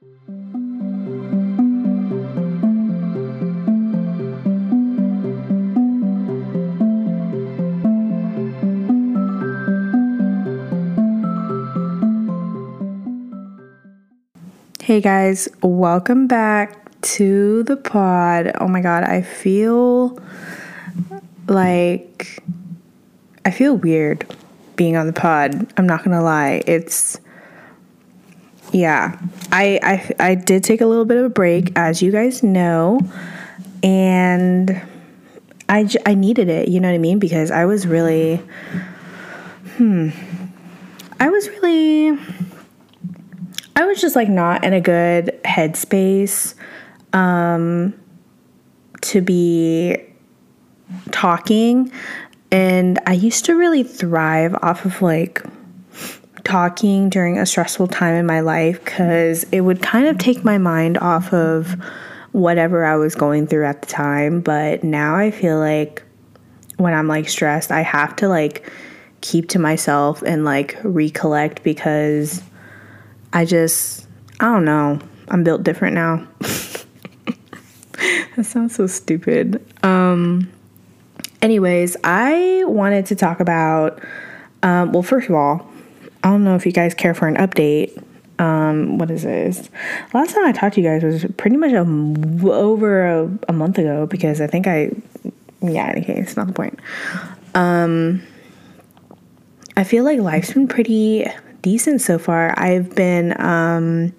Hey 0.00 0.10
guys, 15.00 15.48
welcome 15.62 16.28
back 16.28 17.00
to 17.00 17.64
the 17.64 17.76
pod. 17.76 18.52
Oh 18.60 18.68
my 18.68 18.80
god, 18.80 19.02
I 19.02 19.22
feel 19.22 20.16
like 21.48 22.40
I 23.44 23.50
feel 23.50 23.76
weird 23.76 24.32
being 24.76 24.96
on 24.96 25.08
the 25.08 25.12
pod. 25.12 25.66
I'm 25.76 25.88
not 25.88 26.04
gonna 26.04 26.22
lie. 26.22 26.62
It's 26.68 27.18
yeah. 28.72 29.18
I 29.52 29.80
I 29.82 30.30
I 30.30 30.34
did 30.34 30.64
take 30.64 30.80
a 30.80 30.86
little 30.86 31.04
bit 31.04 31.16
of 31.16 31.24
a 31.24 31.30
break, 31.30 31.72
as 31.76 32.02
you 32.02 32.10
guys 32.10 32.42
know, 32.42 33.00
and 33.82 34.80
I 35.68 35.84
j- 35.84 36.02
I 36.06 36.14
needed 36.14 36.48
it. 36.48 36.68
You 36.68 36.80
know 36.80 36.88
what 36.88 36.94
I 36.94 36.98
mean? 36.98 37.18
Because 37.18 37.50
I 37.50 37.64
was 37.64 37.86
really 37.86 38.36
hmm. 39.76 40.10
I 41.20 41.28
was 41.28 41.48
really 41.48 42.18
I 43.78 43.84
was 43.86 44.00
just 44.00 44.16
like 44.16 44.28
not 44.28 44.64
in 44.64 44.72
a 44.72 44.80
good 44.80 45.38
headspace 45.44 46.54
um, 47.12 47.94
to 49.02 49.20
be 49.20 49.96
talking. 51.12 51.92
And 52.50 52.98
I 53.06 53.12
used 53.12 53.44
to 53.44 53.54
really 53.54 53.82
thrive 53.84 54.56
off 54.62 54.84
of 54.84 55.00
like 55.00 55.44
talking 56.48 57.10
during 57.10 57.38
a 57.38 57.44
stressful 57.44 57.86
time 57.88 58.14
in 58.14 58.24
my 58.24 58.40
life 58.40 58.82
because 58.82 59.44
it 59.52 59.60
would 59.60 59.82
kind 59.82 60.08
of 60.08 60.16
take 60.16 60.44
my 60.44 60.56
mind 60.56 60.96
off 60.96 61.34
of 61.34 61.76
whatever 62.32 62.86
I 62.86 62.96
was 62.96 63.14
going 63.14 63.46
through 63.46 63.66
at 63.66 63.82
the 63.82 63.86
time. 63.86 64.40
But 64.40 64.82
now 64.82 65.14
I 65.14 65.30
feel 65.30 65.58
like 65.58 66.02
when 66.78 66.94
I'm 66.94 67.06
like 67.06 67.28
stressed, 67.28 67.70
I 67.70 67.82
have 67.82 68.16
to 68.16 68.28
like 68.28 68.72
keep 69.20 69.50
to 69.50 69.58
myself 69.58 70.22
and 70.22 70.46
like 70.46 70.78
recollect 70.82 71.62
because 71.62 72.42
I 73.34 73.44
just, 73.44 74.06
I 74.40 74.46
don't 74.46 74.64
know. 74.64 75.00
I'm 75.28 75.44
built 75.44 75.62
different 75.64 75.94
now. 75.96 76.26
that 78.36 78.44
sounds 78.44 78.74
so 78.74 78.86
stupid. 78.86 79.62
Um, 79.84 80.50
anyways, 81.42 81.98
I 82.04 82.64
wanted 82.64 83.04
to 83.06 83.16
talk 83.16 83.40
about, 83.40 84.02
um, 84.62 84.92
well, 84.92 85.02
first 85.02 85.28
of 85.28 85.34
all, 85.34 85.67
I 86.28 86.32
don't 86.32 86.44
know 86.44 86.56
if 86.56 86.66
you 86.66 86.72
guys 86.72 86.92
care 86.92 87.14
for 87.14 87.26
an 87.26 87.36
update. 87.36 88.04
Um, 88.38 88.98
what 88.98 89.10
is 89.10 89.22
this? 89.22 89.70
Last 90.12 90.34
time 90.34 90.44
I 90.44 90.52
talked 90.52 90.74
to 90.74 90.82
you 90.82 90.86
guys 90.86 91.02
was 91.02 91.24
pretty 91.38 91.56
much 91.56 91.72
a, 91.72 91.86
over 92.52 93.06
a, 93.06 93.38
a 93.48 93.54
month 93.54 93.78
ago 93.78 94.04
because 94.04 94.42
I 94.42 94.46
think 94.46 94.66
I, 94.66 94.90
yeah, 95.62 95.86
any 95.86 96.04
it's 96.06 96.36
not 96.36 96.46
the 96.46 96.52
point. 96.52 96.78
Um, 97.54 98.22
I 99.74 99.84
feel 99.84 100.04
like 100.04 100.18
life's 100.18 100.52
been 100.52 100.68
pretty 100.68 101.24
decent 101.62 102.02
so 102.02 102.18
far. 102.18 102.52
I've 102.58 102.94
been, 102.94 103.40
um, 103.40 104.12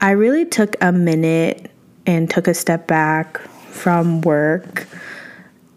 I 0.00 0.10
really 0.10 0.46
took 0.46 0.74
a 0.80 0.90
minute 0.90 1.70
and 2.06 2.28
took 2.28 2.48
a 2.48 2.54
step 2.54 2.88
back 2.88 3.38
from 3.38 4.20
work 4.22 4.88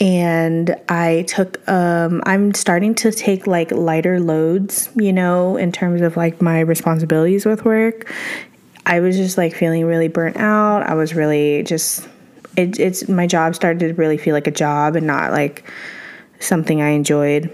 and 0.03 0.75
I 0.89 1.21
took 1.29 1.65
um 1.69 2.21
I'm 2.25 2.53
starting 2.53 2.93
to 2.95 3.11
take 3.11 3.47
like 3.47 3.71
lighter 3.71 4.19
loads, 4.19 4.89
you 4.95 5.13
know, 5.13 5.55
in 5.55 5.71
terms 5.71 6.01
of 6.01 6.17
like 6.17 6.41
my 6.41 6.59
responsibilities 6.59 7.45
with 7.45 7.63
work. 7.63 8.13
I 8.85 8.99
was 8.99 9.15
just 9.15 9.37
like 9.37 9.55
feeling 9.55 9.85
really 9.85 10.09
burnt 10.09 10.35
out. 10.35 10.83
I 10.83 10.93
was 10.95 11.15
really 11.15 11.63
just 11.63 12.05
it, 12.57 12.77
it's 12.79 13.07
my 13.07 13.27
job 13.27 13.55
started 13.55 13.79
to 13.79 13.93
really 13.93 14.17
feel 14.17 14.33
like 14.33 14.45
a 14.45 14.51
job 14.51 14.97
and 14.97 15.07
not 15.07 15.31
like 15.31 15.63
something 16.39 16.81
I 16.81 16.89
enjoyed. 16.89 17.49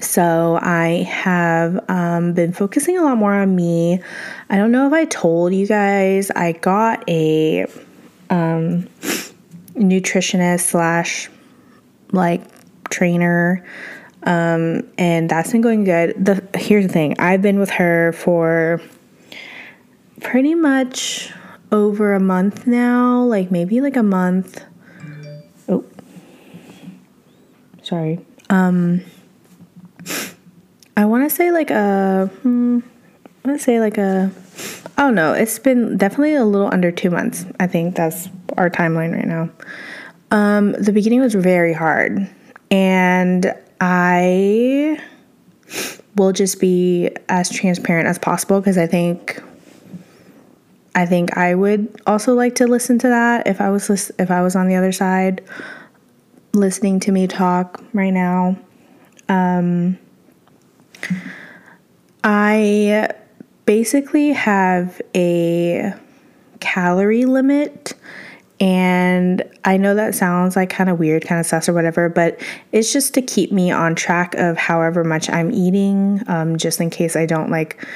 So 0.00 0.58
I 0.62 1.02
have 1.10 1.84
um, 1.90 2.32
been 2.32 2.52
focusing 2.54 2.96
a 2.96 3.02
lot 3.02 3.18
more 3.18 3.34
on 3.34 3.54
me. 3.54 4.00
I 4.48 4.56
don't 4.56 4.72
know 4.72 4.86
if 4.86 4.94
I 4.94 5.04
told 5.04 5.52
you 5.52 5.66
guys, 5.66 6.30
I 6.30 6.52
got 6.52 7.06
a 7.06 7.66
um, 8.30 8.88
nutritionist 9.78 10.60
slash 10.60 11.30
like 12.12 12.42
trainer. 12.90 13.64
Um, 14.24 14.82
and 14.98 15.28
that's 15.30 15.52
been 15.52 15.60
going 15.60 15.84
good. 15.84 16.22
The 16.22 16.42
here's 16.58 16.86
the 16.86 16.92
thing. 16.92 17.18
I've 17.18 17.42
been 17.42 17.58
with 17.58 17.70
her 17.70 18.12
for 18.12 18.80
pretty 20.20 20.54
much 20.54 21.32
over 21.70 22.14
a 22.14 22.20
month 22.20 22.66
now, 22.66 23.22
like 23.22 23.50
maybe 23.50 23.80
like 23.80 23.96
a 23.96 24.02
month. 24.02 24.64
Oh. 25.68 25.84
Sorry. 27.82 28.20
Um 28.50 29.04
I 30.98 31.04
want 31.04 31.30
to 31.30 31.34
say 31.34 31.52
like 31.52 31.70
a, 31.70 32.28
hmm, 32.42 32.80
I 33.24 33.48
want 33.48 33.60
to 33.60 33.64
say 33.64 33.78
like 33.78 33.98
a, 33.98 34.32
Don't 34.98 35.14
know. 35.14 35.32
It's 35.32 35.58
been 35.58 35.96
definitely 35.96 36.34
a 36.34 36.44
little 36.44 36.68
under 36.72 36.90
two 36.90 37.08
months. 37.08 37.46
I 37.60 37.66
think 37.66 37.94
that's 37.94 38.28
our 38.56 38.68
timeline 38.68 39.14
right 39.14 39.26
now. 39.26 39.48
Um, 40.30 40.72
the 40.72 40.92
beginning 40.92 41.20
was 41.20 41.34
very 41.34 41.72
hard, 41.72 42.28
and 42.70 43.54
I 43.80 45.00
will 46.16 46.32
just 46.32 46.60
be 46.60 47.10
as 47.28 47.48
transparent 47.48 48.08
as 48.08 48.18
possible 48.18 48.60
because 48.60 48.76
I 48.76 48.86
think 48.86 49.40
I 50.94 51.06
think 51.06 51.36
I 51.36 51.54
would 51.54 52.02
also 52.06 52.34
like 52.34 52.56
to 52.56 52.66
listen 52.66 52.98
to 52.98 53.08
that 53.08 53.46
if 53.46 53.60
I 53.60 53.70
was 53.70 54.10
if 54.18 54.30
I 54.30 54.42
was 54.42 54.56
on 54.56 54.66
the 54.66 54.74
other 54.74 54.92
side 54.92 55.42
listening 56.54 56.98
to 57.00 57.12
me 57.12 57.28
talk 57.28 57.82
right 57.92 58.10
now. 58.10 58.58
Um, 59.28 59.96
I 62.24 63.10
basically 63.68 64.32
have 64.32 64.98
a 65.14 65.92
calorie 66.58 67.26
limit. 67.26 67.92
And 68.60 69.44
I 69.62 69.76
know 69.76 69.94
that 69.94 70.14
sounds 70.14 70.56
like 70.56 70.70
kind 70.70 70.88
of 70.88 70.98
weird, 70.98 71.26
kind 71.26 71.38
of 71.38 71.44
sus 71.44 71.68
or 71.68 71.74
whatever, 71.74 72.08
but 72.08 72.40
it's 72.72 72.94
just 72.94 73.12
to 73.12 73.20
keep 73.20 73.52
me 73.52 73.70
on 73.70 73.94
track 73.94 74.34
of 74.36 74.56
however 74.56 75.04
much 75.04 75.28
I'm 75.28 75.52
eating, 75.52 76.22
um, 76.28 76.56
just 76.56 76.80
in 76.80 76.88
case 76.88 77.14
I 77.14 77.26
don't 77.26 77.50
like 77.50 77.86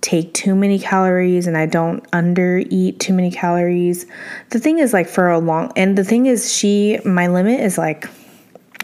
take 0.00 0.32
too 0.32 0.54
many 0.54 0.78
calories 0.78 1.46
and 1.46 1.58
I 1.58 1.66
don't 1.66 2.02
under 2.14 2.62
eat 2.70 2.98
too 2.98 3.12
many 3.12 3.30
calories. 3.30 4.06
The 4.48 4.58
thing 4.58 4.78
is, 4.78 4.94
like, 4.94 5.08
for 5.08 5.28
a 5.28 5.38
long, 5.38 5.74
and 5.76 5.98
the 5.98 6.04
thing 6.04 6.24
is, 6.24 6.50
she, 6.50 7.00
my 7.04 7.26
limit 7.26 7.60
is 7.60 7.76
like 7.76 8.08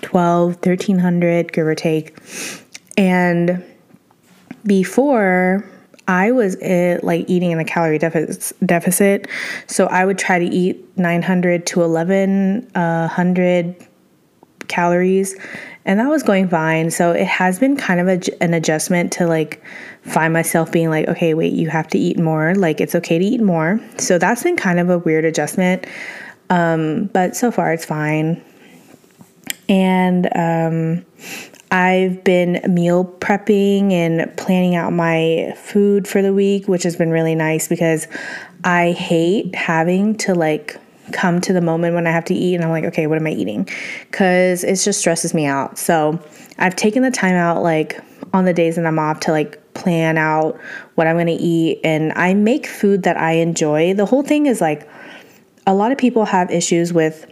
12, 0.03 0.57
1300, 0.57 1.55
give 1.55 1.67
or 1.67 1.75
take. 1.75 2.19
And 2.99 3.65
before 4.67 5.71
I 6.07 6.33
was 6.33 6.57
it, 6.57 7.03
like 7.03 7.29
eating 7.29 7.51
in 7.51 7.59
a 7.59 7.65
calorie 7.65 7.99
deficit, 7.99 8.53
deficit, 8.67 9.27
so 9.67 9.87
I 9.87 10.05
would 10.05 10.19
try 10.19 10.39
to 10.39 10.45
eat 10.45 10.87
900 10.99 11.67
to 11.69 11.81
1100 11.81 12.71
uh, 12.75 13.85
calories, 14.69 15.37
and 15.87 15.99
that 16.01 16.09
was 16.09 16.23
going 16.23 16.49
fine. 16.49 16.91
So 16.91 17.13
it 17.13 17.27
has 17.27 17.59
been 17.59 17.77
kind 17.77 18.01
of 18.01 18.09
a, 18.09 18.43
an 18.43 18.53
adjustment 18.55 19.13
to 19.15 19.27
like 19.27 19.63
find 20.03 20.33
myself 20.33 20.71
being 20.71 20.91
like, 20.91 21.09
okay, 21.09 21.33
wait, 21.33 21.55
you 21.55 21.71
have 21.71 21.89
to 21.89 21.99
eat 21.99 22.19
more. 22.19 22.55
Like 22.55 22.81
it's 22.81 22.95
okay 22.95 23.19
to 23.19 23.25
eat 23.25 23.41
more. 23.41 23.81
So 23.99 24.19
that's 24.19 24.43
been 24.43 24.57
kind 24.57 24.79
of 24.79 24.91
a 24.91 24.99
weird 24.99 25.25
adjustment, 25.25 25.87
um, 26.51 27.07
but 27.15 27.35
so 27.35 27.51
far 27.51 27.73
it's 27.73 27.85
fine. 27.85 28.43
And 29.69 30.27
um, 30.37 31.07
I've 31.75 32.23
been 32.23 32.61
meal 32.73 33.05
prepping 33.05 33.91
and 33.91 34.35
planning 34.37 34.77
out 34.77 34.93
my 34.93 35.55
food 35.57 36.07
for 36.07 36.23
the 36.23 36.33
week, 36.33 36.69
which 36.69 36.85
has 36.85 36.95
been 36.95 37.11
really 37.11 37.35
nice 37.35 37.67
because 37.67 38.07
I 38.63 38.93
hate 38.93 39.57
having 39.57 40.17
to 40.19 40.37
like 40.37 40.77
come 41.11 41.41
to 41.41 41.53
the 41.53 41.61
moment 41.61 41.97
when 41.97 42.07
I 42.07 42.13
have 42.13 42.27
to 42.27 42.35
eat 42.35 42.55
and 42.55 42.63
I'm 42.63 42.71
like, 42.71 42.85
okay, 42.85 43.09
what 43.09 43.19
am 43.19 43.27
I 43.27 43.33
eating? 43.33 43.69
Because 44.09 44.63
it 44.63 44.77
just 44.77 45.01
stresses 45.01 45.35
me 45.35 45.47
out. 45.47 45.77
So 45.77 46.23
I've 46.59 46.77
taken 46.77 47.03
the 47.03 47.11
time 47.11 47.35
out, 47.35 47.65
like 47.65 48.01
on 48.33 48.45
the 48.45 48.55
days 48.55 48.77
that 48.77 48.87
I'm 48.87 49.01
off, 49.01 49.19
to 49.21 49.33
like 49.33 49.75
plan 49.75 50.17
out 50.17 50.57
what 50.95 51.09
I'm 51.09 51.19
gonna 51.19 51.37
eat. 51.37 51.81
And 51.83 52.13
I 52.13 52.35
make 52.35 52.69
food 52.69 53.03
that 53.03 53.17
I 53.17 53.33
enjoy. 53.33 53.95
The 53.95 54.07
whole 54.07 54.23
thing 54.23 54.47
is 54.47 54.61
like, 54.61 54.89
a 55.67 55.75
lot 55.75 55.91
of 55.91 55.99
people 55.99 56.25
have 56.25 56.53
issues 56.53 56.93
with 56.93 57.27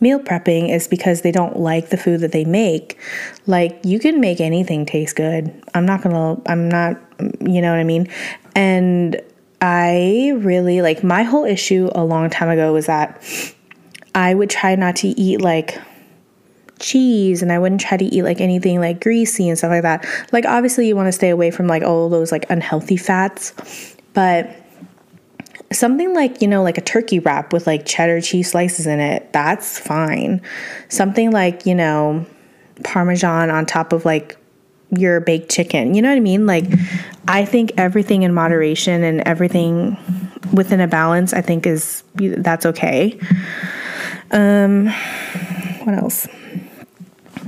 meal 0.00 0.18
prepping 0.18 0.74
is 0.74 0.88
because 0.88 1.22
they 1.22 1.32
don't 1.32 1.58
like 1.58 1.90
the 1.90 1.96
food 1.96 2.20
that 2.20 2.32
they 2.32 2.44
make. 2.44 2.98
Like 3.46 3.78
you 3.84 3.98
can 3.98 4.20
make 4.20 4.40
anything 4.40 4.86
taste 4.86 5.16
good. 5.16 5.52
I'm 5.74 5.86
not 5.86 6.02
going 6.02 6.14
to 6.14 6.50
I'm 6.50 6.68
not 6.68 7.00
you 7.40 7.60
know 7.60 7.70
what 7.70 7.78
I 7.78 7.84
mean? 7.84 8.08
And 8.54 9.20
I 9.60 10.32
really 10.36 10.80
like 10.80 11.04
my 11.04 11.22
whole 11.22 11.44
issue 11.44 11.90
a 11.94 12.04
long 12.04 12.30
time 12.30 12.48
ago 12.48 12.72
was 12.72 12.86
that 12.86 13.22
I 14.14 14.34
would 14.34 14.50
try 14.50 14.74
not 14.74 14.96
to 14.96 15.08
eat 15.08 15.40
like 15.40 15.78
cheese 16.78 17.42
and 17.42 17.52
I 17.52 17.58
wouldn't 17.58 17.80
try 17.80 17.98
to 17.98 18.04
eat 18.04 18.22
like 18.22 18.40
anything 18.40 18.80
like 18.80 19.00
greasy 19.00 19.48
and 19.48 19.58
stuff 19.58 19.70
like 19.70 19.82
that. 19.82 20.06
Like 20.32 20.46
obviously 20.46 20.88
you 20.88 20.96
want 20.96 21.08
to 21.08 21.12
stay 21.12 21.28
away 21.30 21.50
from 21.50 21.66
like 21.66 21.82
all 21.82 22.08
those 22.08 22.32
like 22.32 22.46
unhealthy 22.50 22.96
fats, 22.96 23.52
but 24.14 24.56
something 25.72 26.14
like, 26.14 26.42
you 26.42 26.48
know, 26.48 26.62
like 26.62 26.78
a 26.78 26.82
turkey 26.82 27.18
wrap 27.18 27.52
with 27.52 27.66
like 27.66 27.86
cheddar 27.86 28.20
cheese 28.20 28.50
slices 28.50 28.86
in 28.86 29.00
it, 29.00 29.32
that's 29.32 29.78
fine. 29.78 30.40
Something 30.88 31.30
like, 31.30 31.66
you 31.66 31.74
know, 31.74 32.26
parmesan 32.84 33.50
on 33.50 33.66
top 33.66 33.92
of 33.92 34.04
like 34.04 34.36
your 34.90 35.20
baked 35.20 35.50
chicken. 35.50 35.94
You 35.94 36.02
know 36.02 36.08
what 36.08 36.16
I 36.16 36.20
mean? 36.20 36.46
Like 36.46 36.64
I 37.28 37.44
think 37.44 37.72
everything 37.76 38.22
in 38.22 38.34
moderation 38.34 39.04
and 39.04 39.20
everything 39.20 39.96
within 40.52 40.80
a 40.80 40.88
balance, 40.88 41.32
I 41.32 41.40
think 41.40 41.66
is 41.66 42.02
that's 42.16 42.66
okay. 42.66 43.18
Um 44.32 44.88
what 45.84 45.94
else? 45.94 46.26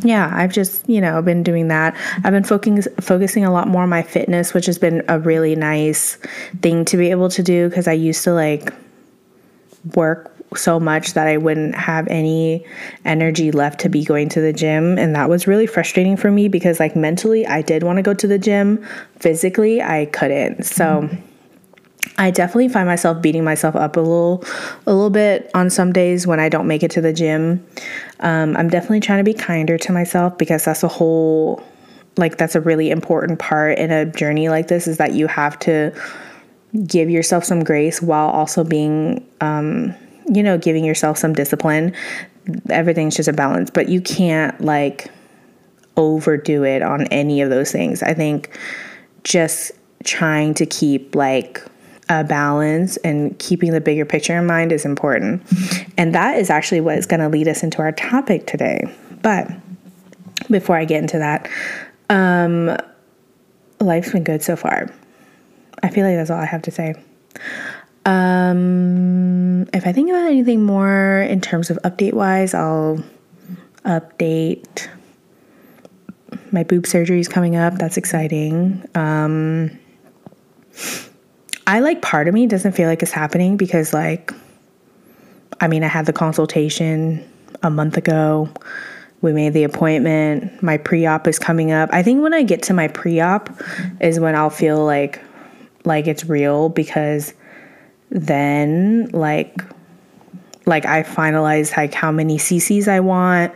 Yeah, 0.05 0.31
I've 0.33 0.53
just, 0.53 0.89
you 0.89 1.01
know, 1.01 1.21
been 1.23 1.43
doing 1.43 1.69
that. 1.69 1.97
I've 2.25 2.33
been 2.33 2.45
focusing 2.45 2.83
focusing 3.01 3.45
a 3.45 3.53
lot 3.53 3.69
more 3.69 3.83
on 3.83 3.89
my 3.89 4.03
fitness, 4.03 4.55
which 4.55 4.67
has 4.67 4.79
been 4.79 5.03
a 5.09 5.19
really 5.19 5.57
nice 5.57 6.17
thing 6.61 6.85
to 6.87 6.97
be 6.97 7.11
able 7.11 7.29
to 7.31 7.43
do 7.43 7.69
because 7.69 7.89
I 7.89 7.93
used 7.93 8.25
to 8.25 8.33
like 8.33 8.73
work 9.95 10.31
so 10.57 10.79
much 10.79 11.15
that 11.15 11.27
I 11.27 11.39
wouldn't 11.39 11.75
have 11.75 12.07
any 12.09 12.65
energy 13.05 13.51
left 13.51 13.81
to 13.81 13.89
be 13.89 14.05
going 14.05 14.29
to 14.31 14.41
the 14.41 14.53
gym 14.53 14.99
and 14.99 15.15
that 15.17 15.31
was 15.31 15.47
really 15.47 15.67
frustrating 15.67 16.15
for 16.15 16.31
me 16.31 16.47
because 16.47 16.79
like 16.79 16.95
mentally 16.95 17.47
I 17.47 17.63
did 17.63 17.83
want 17.83 17.97
to 17.97 18.03
go 18.03 18.13
to 18.13 18.27
the 18.27 18.39
gym, 18.39 18.87
physically 19.19 19.81
I 19.81 20.07
couldn't. 20.07 20.65
So 20.65 20.85
mm-hmm 20.85 21.32
I 22.19 22.31
definitely 22.31 22.69
find 22.69 22.87
myself 22.87 23.23
beating 23.23 23.45
myself 23.45 23.75
up 23.75 23.97
a 23.97 24.01
little, 24.01 24.45
a 24.87 24.93
little 24.93 25.11
bit 25.11 25.51
on 25.55 25.71
some 25.71 25.93
days 25.93 26.27
when 26.27 26.41
I 26.41 26.49
don't 26.49 26.67
make 26.67 26.83
it 26.83 26.91
to 26.93 27.01
the 27.01 27.13
gym. 27.13 27.67
Um, 28.21 28.57
I'm 28.57 28.69
definitely 28.69 29.01
trying 29.01 29.19
to 29.19 29.25
be 29.25 29.35
kinder 29.35 29.79
to 29.79 29.93
myself 29.93 30.37
because 30.37 30.65
that's 30.65 30.83
a 30.83 30.89
whole, 30.89 31.63
like 32.17 32.37
that's 32.37 32.55
a 32.55 32.61
really 32.61 32.91
important 32.91 33.39
part 33.39 33.79
in 33.79 33.91
a 33.91 34.05
journey 34.05 34.49
like 34.49 34.69
this 34.69 34.87
is 34.87 34.99
that 34.99 35.15
you 35.15 35.27
have 35.27 35.59
to 35.61 35.93
give 36.87 37.11
yourself 37.11 37.45
some 37.45 37.65
grace 37.65 38.03
while 38.03 38.29
also 38.29 38.65
being, 38.65 39.27
um, 39.41 39.95
you 40.33 40.43
know, 40.43 40.59
giving 40.59 40.85
yourself 40.85 41.19
some 41.19 41.33
discipline. 41.33 41.95
Everything's 42.69 43.17
just 43.17 43.29
a 43.29 43.33
balance, 43.33 43.71
but 43.71 43.89
you 43.89 44.01
can't 44.01 44.61
like 44.61 45.11
overdo 45.97 46.65
it 46.65 46.83
on 46.83 47.07
any 47.07 47.41
of 47.41 47.51
those 47.51 47.73
things. 47.73 48.03
I 48.03 48.15
think 48.15 48.59
just 49.25 49.73
trying 50.05 50.55
to 50.55 50.67
keep 50.67 51.15
like 51.15 51.63
a 52.13 52.25
balance 52.25 52.99
and 52.99 53.39
keeping 53.39 53.73
the 53.73 53.81
bigger 53.81 54.05
picture 54.05 54.37
in 54.37 54.47
mind 54.47 54.71
is 54.71 54.85
important. 54.85 55.43
And 55.97 56.15
that 56.15 56.39
is 56.39 56.51
actually 56.51 56.83
what 56.83 56.99
is 56.99 57.07
going 57.07 57.21
to 57.21 57.29
lead 57.29 57.49
us 57.49 57.63
into 57.63 57.79
our 57.79 57.93
topic 57.93 58.47
today. 58.47 58.85
But 59.23 59.51
before 60.51 60.77
I 60.77 60.85
get 60.85 61.03
into 61.03 61.19
that, 61.19 61.49
um, 62.11 62.77
life's 63.81 64.13
been 64.13 64.25
good 64.25 64.43
so 64.43 64.57
far. 64.57 64.93
I 65.83 65.89
feel 65.89 66.07
like 66.07 66.17
that's 66.17 66.31
all 66.31 66.39
I 66.39 66.45
have 66.45 66.63
to 66.63 66.71
say. 66.71 66.95
Um, 68.05 69.63
if 69.73 69.87
I 69.87 69.93
think 69.93 70.11
about 70.11 70.27
anything 70.27 70.65
more 70.65 71.23
in 71.23 71.41
terms 71.41 71.71
of 71.71 71.79
update 71.83 72.13
wise, 72.13 72.53
I'll 72.53 73.03
update. 73.87 74.89
My 76.51 76.63
boob 76.63 76.87
surgery 76.87 77.21
is 77.21 77.29
coming 77.29 77.57
up. 77.57 77.79
That's 77.79 77.97
exciting. 77.97 78.87
Um, 78.95 79.79
I 81.67 81.81
like 81.81 82.03
part 82.03 82.29
of 82.29 82.35
me 82.35 82.47
doesn't 82.47 82.73
feel 82.73 82.89
like 82.89 83.03
it's 83.03 83.13
happening 83.13 83.57
because 83.57 83.93
like 83.93 84.33
I 85.61 85.69
mean 85.69 85.85
I 85.85 85.89
had 85.89 86.07
the 86.07 86.13
consultation 86.13 87.29
a 87.63 87.71
month 87.71 87.97
ago. 87.97 88.49
We 89.21 89.33
made 89.33 89.53
the 89.53 89.63
appointment. 89.63 90.63
My 90.63 90.79
pre-op 90.79 91.29
is 91.29 91.39
coming 91.39 91.71
up. 91.71 91.91
I 91.93 92.03
think 92.03 92.23
when 92.23 92.35
I 92.35 92.43
get 92.43 92.65
to 92.65 92.75
my 92.75 92.89
pre-op 92.89 93.49
is 94.01 94.19
when 94.19 94.35
I'll 94.35 94.51
feel 94.51 94.85
like 94.85 95.21
like 95.85 96.07
it's 96.07 96.25
real 96.25 96.69
because 96.69 97.33
then 98.11 99.09
like 99.13 99.63
like 100.67 100.85
I 100.87 101.03
finalized 101.03 101.77
like 101.77 101.95
how 101.95 102.11
many 102.11 102.39
CCs 102.39 102.89
I 102.89 103.01
want. 103.01 103.53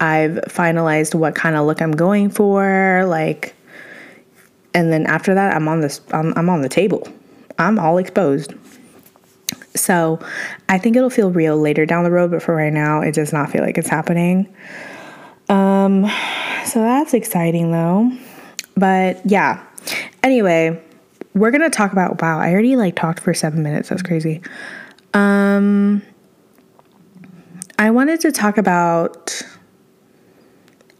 I've 0.00 0.40
finalized 0.46 1.14
what 1.14 1.34
kind 1.34 1.56
of 1.56 1.66
look 1.66 1.82
I'm 1.82 1.92
going 1.92 2.30
for, 2.30 3.04
like 3.06 3.54
and 4.72 4.92
then 4.92 5.06
after 5.06 5.34
that 5.34 5.54
I'm 5.54 5.68
on 5.68 5.80
this 5.80 6.00
I'm, 6.12 6.32
I'm 6.36 6.48
on 6.48 6.62
the 6.62 6.68
table. 6.68 7.06
I'm 7.58 7.78
all 7.78 7.98
exposed. 7.98 8.54
So 9.74 10.18
I 10.68 10.78
think 10.78 10.96
it'll 10.96 11.10
feel 11.10 11.30
real 11.30 11.56
later 11.56 11.86
down 11.86 12.04
the 12.04 12.10
road, 12.10 12.30
but 12.30 12.42
for 12.42 12.54
right 12.54 12.72
now, 12.72 13.00
it 13.00 13.14
does 13.14 13.32
not 13.32 13.50
feel 13.50 13.62
like 13.62 13.78
it's 13.78 13.88
happening. 13.88 14.52
Um, 15.48 16.04
so 16.64 16.80
that's 16.80 17.14
exciting 17.14 17.70
though. 17.70 18.12
But 18.76 19.20
yeah. 19.24 19.64
Anyway, 20.22 20.82
we're 21.34 21.50
gonna 21.50 21.70
talk 21.70 21.92
about 21.92 22.20
wow, 22.20 22.38
I 22.38 22.52
already 22.52 22.76
like 22.76 22.96
talked 22.96 23.20
for 23.20 23.32
seven 23.32 23.62
minutes. 23.62 23.88
That's 23.88 24.02
crazy. 24.02 24.42
Um 25.14 26.02
I 27.78 27.90
wanted 27.90 28.20
to 28.20 28.32
talk 28.32 28.58
about 28.58 29.40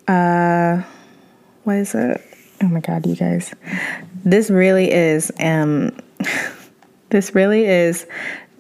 uh 0.07 0.83
what 1.65 1.77
is 1.77 1.95
it? 1.95 2.23
Oh 2.63 2.69
my 2.69 2.81
god, 2.81 3.07
you 3.07 3.17
guys. 3.17 3.55
This 4.25 4.49
really 4.51 4.91
is 4.91 5.31
um 5.41 5.97
this 7.11 7.35
really 7.35 7.65
is 7.65 8.07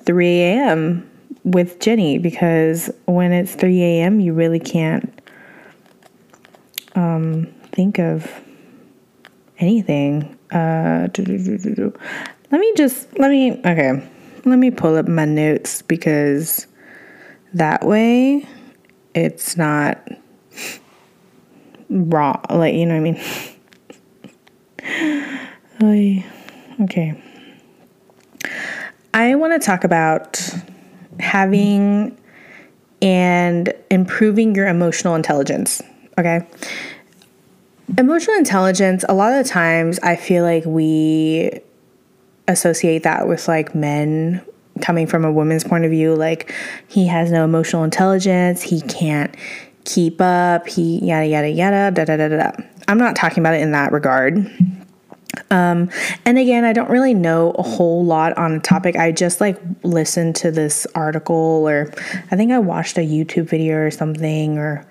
3 0.04 0.26
a.m. 0.26 1.10
with 1.44 1.80
Jenny 1.80 2.18
because 2.18 2.90
when 3.06 3.32
it's 3.32 3.54
3 3.54 3.82
a.m., 3.82 4.20
you 4.20 4.32
really 4.32 4.60
can't 4.60 5.12
um, 6.94 7.46
think 7.72 7.98
of 7.98 8.30
anything. 9.58 10.38
Uh, 10.50 11.08
let 11.16 12.60
me 12.60 12.72
just, 12.76 13.18
let 13.18 13.30
me, 13.30 13.52
okay, 13.58 14.08
let 14.44 14.58
me 14.58 14.70
pull 14.70 14.96
up 14.96 15.06
my 15.08 15.24
notes 15.24 15.82
because 15.82 16.66
that 17.52 17.84
way 17.84 18.46
it's 19.14 19.56
not 19.56 20.06
raw. 21.90 22.40
Like, 22.50 22.74
you 22.74 22.86
know 22.86 23.00
what 23.00 23.18
I 23.20 23.22
mean? 25.82 26.24
okay. 26.82 27.22
I 29.14 29.34
want 29.34 29.60
to 29.60 29.64
talk 29.64 29.84
about 29.84 30.40
having 31.18 32.16
and 33.00 33.72
improving 33.90 34.54
your 34.54 34.66
emotional 34.66 35.14
intelligence. 35.14 35.82
Okay. 36.18 36.46
Emotional 37.96 38.36
intelligence, 38.36 39.04
a 39.08 39.14
lot 39.14 39.32
of 39.32 39.44
the 39.44 39.48
times 39.48 39.98
I 40.00 40.16
feel 40.16 40.44
like 40.44 40.64
we 40.66 41.60
associate 42.48 43.02
that 43.04 43.28
with 43.28 43.48
like 43.48 43.74
men 43.74 44.42
coming 44.80 45.06
from 45.06 45.24
a 45.24 45.32
woman's 45.32 45.64
point 45.64 45.84
of 45.84 45.90
view. 45.90 46.14
Like 46.14 46.54
he 46.88 47.06
has 47.06 47.30
no 47.30 47.44
emotional 47.44 47.84
intelligence, 47.84 48.62
he 48.62 48.80
can't 48.82 49.34
keep 49.84 50.20
up, 50.20 50.68
he 50.68 50.98
yada, 51.04 51.26
yada, 51.26 51.48
yada, 51.48 51.90
da, 51.94 52.04
da, 52.04 52.28
da, 52.28 52.28
da. 52.28 52.52
I'm 52.88 52.98
not 52.98 53.16
talking 53.16 53.42
about 53.42 53.54
it 53.54 53.62
in 53.62 53.72
that 53.72 53.92
regard. 53.92 54.50
Um, 55.50 55.90
and 56.24 56.38
again, 56.38 56.64
I 56.64 56.72
don't 56.72 56.90
really 56.90 57.14
know 57.14 57.52
a 57.52 57.62
whole 57.62 58.04
lot 58.04 58.36
on 58.36 58.52
a 58.52 58.60
topic. 58.60 58.96
I 58.96 59.12
just 59.12 59.40
like 59.40 59.60
listened 59.82 60.36
to 60.36 60.50
this 60.50 60.86
article, 60.94 61.68
or 61.68 61.92
I 62.30 62.36
think 62.36 62.52
I 62.52 62.58
watched 62.58 62.98
a 62.98 63.02
YouTube 63.02 63.48
video 63.48 63.76
or 63.76 63.90
something, 63.90 64.58
or 64.58 64.86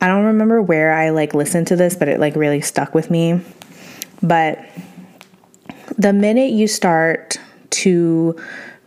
I 0.00 0.08
don't 0.08 0.24
remember 0.24 0.60
where 0.60 0.92
I 0.92 1.10
like 1.10 1.34
listened 1.34 1.66
to 1.68 1.76
this, 1.76 1.96
but 1.96 2.08
it 2.08 2.20
like 2.20 2.36
really 2.36 2.60
stuck 2.60 2.94
with 2.94 3.10
me. 3.10 3.40
But 4.22 4.64
the 5.98 6.12
minute 6.12 6.50
you 6.50 6.66
start 6.66 7.38
to 7.70 8.36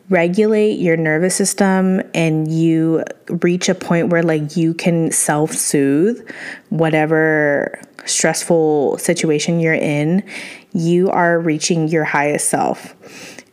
regulate 0.10 0.80
your 0.80 0.98
nervous 0.98 1.36
system 1.36 2.02
and 2.14 2.52
you 2.52 3.04
reach 3.42 3.70
a 3.70 3.76
point 3.76 4.10
where 4.10 4.24
like 4.24 4.58
you 4.58 4.74
can 4.74 5.12
self-soothe 5.12 6.28
whatever 6.70 7.80
stressful 8.06 8.98
situation 8.98 9.60
you're 9.60 9.74
in 9.74 10.24
you 10.74 11.10
are 11.10 11.40
reaching 11.40 11.88
your 11.88 12.04
highest 12.04 12.50
self. 12.50 12.96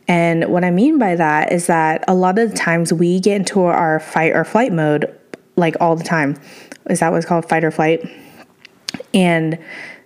And 0.07 0.45
what 0.45 0.63
I 0.63 0.71
mean 0.71 0.99
by 0.99 1.15
that 1.15 1.51
is 1.51 1.67
that 1.67 2.03
a 2.07 2.13
lot 2.13 2.39
of 2.39 2.51
the 2.51 2.57
times 2.57 2.93
we 2.93 3.19
get 3.19 3.35
into 3.35 3.61
our 3.61 3.99
fight 3.99 4.33
or 4.35 4.45
flight 4.45 4.71
mode 4.71 5.13
like 5.55 5.75
all 5.81 5.95
the 5.95 6.03
time. 6.03 6.39
Is 6.89 6.99
that 7.01 7.11
what's 7.11 7.25
called 7.25 7.49
fight 7.49 7.63
or 7.63 7.71
flight? 7.71 8.09
And 9.13 9.59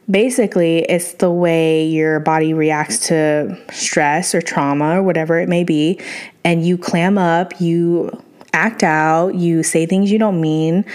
basically, 0.10 0.80
it's 0.80 1.14
the 1.14 1.32
way 1.32 1.86
your 1.86 2.20
body 2.20 2.54
reacts 2.54 3.08
to 3.08 3.58
stress 3.72 4.34
or 4.36 4.42
trauma 4.42 5.00
or 5.00 5.04
whatever 5.04 5.40
it 5.40 5.50
may 5.50 5.64
be. 5.64 6.00
And 6.44 6.66
you 6.66 6.78
clam 6.78 7.18
up, 7.18 7.60
you 7.62 8.24
act 8.54 8.84
out, 8.84 9.36
you 9.36 9.64
say 9.64 9.86
things 9.86 10.12
you 10.12 10.20
don't 10.20 10.42
mean. 10.42 10.86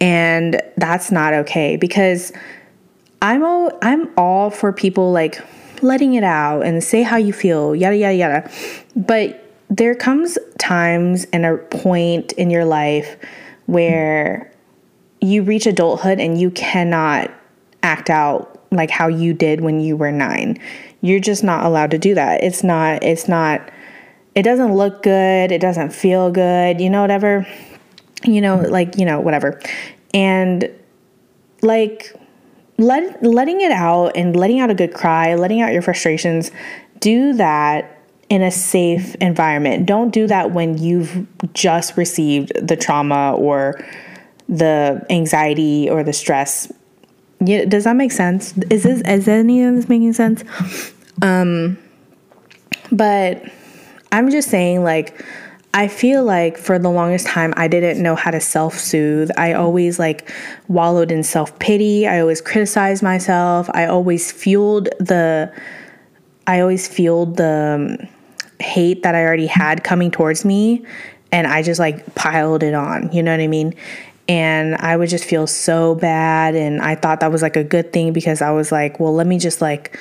And 0.00 0.60
that's 0.76 1.10
not 1.10 1.32
okay 1.32 1.76
because 1.76 2.32
I'm 3.22 3.42
all 3.42 3.70
I'm 3.82 4.10
all 4.18 4.50
for 4.50 4.72
people 4.72 5.10
like 5.12 5.40
letting 5.82 6.14
it 6.14 6.24
out 6.24 6.62
and 6.62 6.82
say 6.82 7.02
how 7.02 7.16
you 7.16 7.32
feel, 7.32 7.74
yada, 7.74 7.96
yada, 7.96 8.14
yada. 8.14 8.50
But 8.94 9.42
there 9.68 9.94
comes 9.94 10.38
times 10.58 11.26
and 11.32 11.44
a 11.44 11.56
point 11.56 12.32
in 12.32 12.50
your 12.50 12.64
life 12.64 13.16
where 13.66 14.52
you 15.20 15.42
reach 15.42 15.66
adulthood 15.66 16.20
and 16.20 16.40
you 16.40 16.50
cannot 16.50 17.30
act 17.82 18.10
out 18.10 18.55
like 18.70 18.90
how 18.90 19.08
you 19.08 19.32
did 19.32 19.60
when 19.60 19.80
you 19.80 19.96
were 19.96 20.12
nine. 20.12 20.58
You're 21.00 21.20
just 21.20 21.44
not 21.44 21.64
allowed 21.64 21.90
to 21.92 21.98
do 21.98 22.14
that. 22.14 22.42
It's 22.42 22.62
not, 22.62 23.02
it's 23.02 23.28
not, 23.28 23.70
it 24.34 24.42
doesn't 24.42 24.74
look 24.74 25.02
good, 25.02 25.52
it 25.52 25.60
doesn't 25.60 25.92
feel 25.92 26.30
good, 26.30 26.80
you 26.80 26.90
know, 26.90 27.02
whatever. 27.02 27.46
You 28.24 28.40
know, 28.40 28.56
like, 28.56 28.96
you 28.98 29.04
know, 29.04 29.20
whatever. 29.20 29.60
And 30.12 30.70
like 31.62 32.14
let 32.78 33.22
letting 33.22 33.60
it 33.60 33.72
out 33.72 34.16
and 34.16 34.36
letting 34.36 34.60
out 34.60 34.70
a 34.70 34.74
good 34.74 34.94
cry, 34.94 35.34
letting 35.34 35.60
out 35.60 35.72
your 35.72 35.82
frustrations, 35.82 36.50
do 37.00 37.32
that 37.34 37.92
in 38.28 38.42
a 38.42 38.50
safe 38.50 39.14
environment. 39.16 39.86
Don't 39.86 40.10
do 40.10 40.26
that 40.26 40.50
when 40.50 40.78
you've 40.78 41.26
just 41.52 41.96
received 41.96 42.52
the 42.66 42.76
trauma 42.76 43.34
or 43.34 43.84
the 44.48 45.04
anxiety 45.10 45.88
or 45.88 46.02
the 46.02 46.12
stress. 46.12 46.72
Yeah, 47.40 47.64
does 47.66 47.84
that 47.84 47.96
make 47.96 48.12
sense? 48.12 48.56
Is 48.70 48.82
this 48.82 49.02
is 49.02 49.28
any 49.28 49.62
of 49.62 49.74
this 49.74 49.88
making 49.88 50.12
sense? 50.14 50.44
Um 51.22 51.78
but 52.92 53.42
I'm 54.12 54.30
just 54.30 54.48
saying 54.48 54.82
like 54.82 55.24
I 55.74 55.88
feel 55.88 56.24
like 56.24 56.56
for 56.56 56.78
the 56.78 56.88
longest 56.88 57.26
time 57.26 57.52
I 57.56 57.68
didn't 57.68 58.02
know 58.02 58.14
how 58.14 58.30
to 58.30 58.40
self-soothe. 58.40 59.30
I 59.36 59.52
always 59.52 59.98
like 59.98 60.32
wallowed 60.68 61.12
in 61.12 61.22
self-pity. 61.22 62.06
I 62.06 62.20
always 62.20 62.40
criticized 62.40 63.02
myself. 63.02 63.68
I 63.74 63.84
always 63.86 64.32
fueled 64.32 64.88
the 64.98 65.52
I 66.46 66.60
always 66.60 66.88
fueled 66.88 67.36
the 67.36 67.98
um, 68.00 68.08
hate 68.60 69.02
that 69.02 69.14
I 69.14 69.22
already 69.24 69.46
had 69.46 69.84
coming 69.84 70.10
towards 70.10 70.44
me 70.44 70.86
and 71.32 71.46
I 71.46 71.62
just 71.62 71.80
like 71.80 72.14
piled 72.14 72.62
it 72.62 72.74
on. 72.74 73.12
You 73.12 73.22
know 73.22 73.32
what 73.32 73.40
I 73.40 73.46
mean? 73.46 73.74
And 74.28 74.74
I 74.76 74.96
would 74.96 75.08
just 75.08 75.24
feel 75.24 75.46
so 75.46 75.94
bad 75.94 76.56
and 76.56 76.82
I 76.82 76.96
thought 76.96 77.20
that 77.20 77.30
was 77.30 77.42
like 77.42 77.56
a 77.56 77.62
good 77.62 77.92
thing 77.92 78.12
because 78.12 78.42
I 78.42 78.50
was 78.50 78.72
like, 78.72 78.98
well, 78.98 79.14
let 79.14 79.26
me 79.26 79.38
just 79.38 79.60
like 79.60 79.98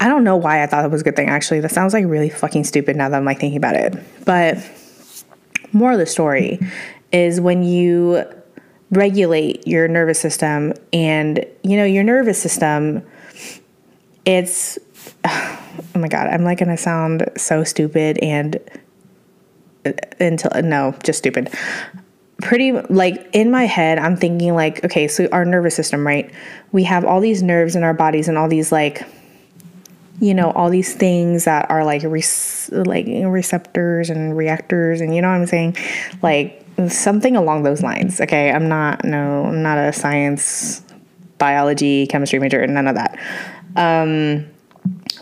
I 0.00 0.08
don't 0.08 0.24
know 0.24 0.36
why 0.36 0.62
I 0.62 0.66
thought 0.66 0.84
it 0.84 0.90
was 0.90 1.00
a 1.00 1.04
good 1.04 1.16
thing 1.16 1.28
actually. 1.28 1.60
That 1.60 1.70
sounds 1.70 1.92
like 1.92 2.04
really 2.04 2.28
fucking 2.28 2.64
stupid 2.64 2.96
now 2.96 3.08
that 3.08 3.16
I'm 3.16 3.24
like 3.24 3.40
thinking 3.40 3.56
about 3.56 3.74
it. 3.74 3.96
But 4.24 4.58
more 5.72 5.92
of 5.92 5.98
the 5.98 6.06
story 6.06 6.60
is 7.12 7.40
when 7.40 7.62
you 7.62 8.24
regulate 8.90 9.66
your 9.66 9.88
nervous 9.88 10.20
system 10.20 10.72
and 10.92 11.44
you 11.62 11.76
know 11.76 11.84
your 11.84 12.04
nervous 12.04 12.40
system 12.40 13.02
it's 14.24 14.78
oh 15.24 15.58
my 15.94 16.06
god 16.08 16.28
i'm 16.28 16.44
like 16.44 16.58
gonna 16.58 16.76
sound 16.76 17.28
so 17.36 17.64
stupid 17.64 18.18
and 18.18 18.58
uh, 19.84 19.92
until 20.20 20.50
no 20.62 20.94
just 21.02 21.18
stupid 21.18 21.52
pretty 22.44 22.72
like 22.72 23.26
in 23.32 23.50
my 23.50 23.64
head 23.64 23.98
i'm 23.98 24.16
thinking 24.16 24.54
like 24.54 24.84
okay 24.84 25.08
so 25.08 25.26
our 25.32 25.44
nervous 25.44 25.74
system 25.74 26.06
right? 26.06 26.30
We 26.72 26.84
have 26.84 27.04
all 27.04 27.20
these 27.20 27.42
nerves 27.42 27.74
in 27.74 27.82
our 27.82 27.94
bodies 27.94 28.28
and 28.28 28.36
all 28.36 28.48
these 28.48 28.70
like 28.70 29.02
you 30.20 30.34
know 30.34 30.50
all 30.52 30.70
these 30.70 30.94
things 30.94 31.44
that 31.44 31.70
are 31.70 31.84
like 31.84 32.02
like 32.02 33.06
receptors 33.06 34.10
and 34.10 34.36
reactors 34.36 35.00
and 35.00 35.14
you 35.14 35.22
know 35.22 35.28
what 35.28 35.36
i'm 35.36 35.46
saying? 35.46 35.76
Like 36.22 36.64
something 36.88 37.34
along 37.34 37.62
those 37.62 37.82
lines 37.82 38.20
okay? 38.20 38.52
I'm 38.52 38.68
not 38.68 39.04
no 39.04 39.46
i'm 39.46 39.62
not 39.62 39.78
a 39.78 39.92
science 39.92 40.82
biology 41.38 42.06
chemistry 42.06 42.38
major 42.38 42.64
none 42.66 42.86
of 42.86 42.96
that. 42.96 43.18
Um 43.76 44.46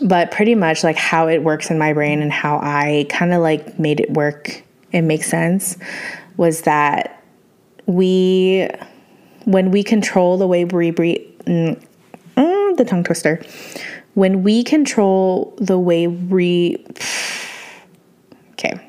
but 0.01 0.31
pretty 0.31 0.55
much 0.55 0.83
like 0.83 0.97
how 0.97 1.29
it 1.29 1.41
works 1.41 1.69
in 1.69 1.77
my 1.77 1.93
brain 1.93 2.21
and 2.21 2.33
how 2.33 2.57
i 2.57 3.05
kind 3.09 3.33
of 3.33 3.41
like 3.41 3.79
made 3.79 4.01
it 4.01 4.11
work 4.11 4.61
and 4.91 5.07
make 5.07 5.23
sense 5.23 5.77
was 6.37 6.61
that 6.61 7.23
we 7.85 8.67
when 9.45 9.71
we 9.71 9.83
control 9.83 10.37
the 10.37 10.47
way 10.47 10.65
we 10.65 10.91
breathe 10.91 11.21
mm, 11.45 11.85
mm, 12.37 12.77
the 12.77 12.85
tongue 12.85 13.03
twister 13.03 13.41
when 14.13 14.43
we 14.43 14.63
control 14.63 15.53
the 15.57 15.79
way 15.79 16.07
we 16.07 16.85
okay. 18.51 18.79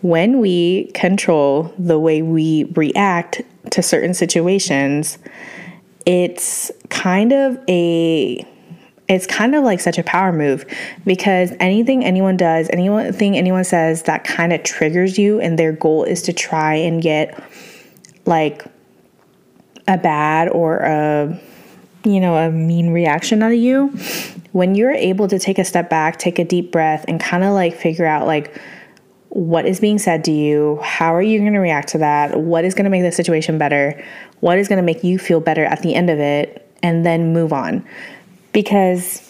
When 0.00 0.38
we 0.38 0.92
control 0.94 1.74
the 1.76 1.98
way 1.98 2.22
we 2.22 2.64
react 2.76 3.42
to 3.70 3.82
certain 3.82 4.14
situations 4.14 5.18
it's 6.06 6.70
kind 6.88 7.32
of 7.32 7.58
a 7.68 8.46
it's 9.08 9.26
kind 9.26 9.54
of 9.54 9.64
like 9.64 9.80
such 9.80 9.98
a 9.98 10.02
power 10.02 10.32
move 10.32 10.64
because 11.06 11.52
anything 11.60 12.04
anyone 12.04 12.36
does 12.36 12.68
anything 12.70 13.36
anyone 13.36 13.64
says 13.64 14.02
that 14.02 14.24
kind 14.24 14.52
of 14.52 14.62
triggers 14.62 15.18
you 15.18 15.40
and 15.40 15.58
their 15.58 15.72
goal 15.72 16.04
is 16.04 16.22
to 16.22 16.32
try 16.32 16.74
and 16.74 17.02
get 17.02 17.42
like 18.26 18.64
a 19.86 19.96
bad 19.96 20.48
or 20.50 20.78
a 20.78 21.40
you 22.04 22.20
know, 22.20 22.36
a 22.36 22.50
mean 22.50 22.90
reaction 22.90 23.42
out 23.42 23.52
of 23.52 23.58
you, 23.58 23.88
when 24.52 24.74
you're 24.74 24.92
able 24.92 25.28
to 25.28 25.38
take 25.38 25.58
a 25.58 25.64
step 25.64 25.90
back, 25.90 26.18
take 26.18 26.38
a 26.38 26.44
deep 26.44 26.72
breath, 26.72 27.04
and 27.08 27.20
kind 27.20 27.44
of 27.44 27.52
like 27.52 27.74
figure 27.74 28.06
out 28.06 28.26
like 28.26 28.58
what 29.30 29.66
is 29.66 29.78
being 29.78 29.98
said 29.98 30.24
to 30.24 30.32
you, 30.32 30.78
how 30.82 31.14
are 31.14 31.22
you 31.22 31.38
going 31.38 31.52
to 31.52 31.58
react 31.58 31.88
to 31.88 31.98
that, 31.98 32.40
what 32.40 32.64
is 32.64 32.74
going 32.74 32.84
to 32.84 32.90
make 32.90 33.02
the 33.02 33.12
situation 33.12 33.58
better, 33.58 34.02
what 34.40 34.58
is 34.58 34.68
going 34.68 34.78
to 34.78 34.82
make 34.82 35.04
you 35.04 35.18
feel 35.18 35.40
better 35.40 35.64
at 35.64 35.82
the 35.82 35.94
end 35.94 36.08
of 36.08 36.18
it, 36.18 36.66
and 36.82 37.04
then 37.04 37.32
move 37.32 37.52
on. 37.52 37.86
Because 38.52 39.24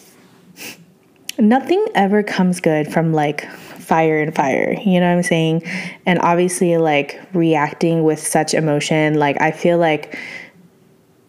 nothing 1.37 1.85
ever 1.95 2.23
comes 2.23 2.59
good 2.59 2.91
from 2.91 3.13
like 3.13 3.49
fire 3.51 4.21
and 4.21 4.35
fire, 4.35 4.75
you 4.85 4.99
know 4.99 5.07
what 5.07 5.17
I'm 5.17 5.23
saying? 5.23 5.63
And 6.05 6.19
obviously, 6.19 6.77
like 6.77 7.19
reacting 7.33 8.03
with 8.03 8.19
such 8.19 8.53
emotion, 8.53 9.15
like 9.15 9.39
I 9.41 9.51
feel 9.51 9.77
like 9.77 10.17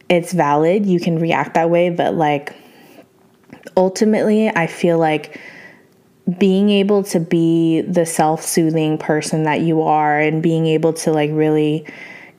it's 0.09 0.32
valid. 0.32 0.87
You 0.87 1.00
can 1.00 1.18
react 1.18 1.54
that 1.54 1.70
way, 1.70 1.90
but 1.90 2.14
like 2.14 2.54
ultimately, 3.76 4.49
I 4.49 4.66
feel 4.66 4.99
like 4.99 5.40
being 6.38 6.70
able 6.70 7.02
to 7.04 7.20
be 7.20 7.80
the 7.82 8.06
self 8.06 8.42
soothing 8.42 8.99
person 8.99 9.44
that 9.44 9.61
you 9.61 9.82
are 9.82 10.18
and 10.18 10.42
being 10.42 10.66
able 10.66 10.92
to 10.92 11.12
like 11.12 11.30
really 11.32 11.87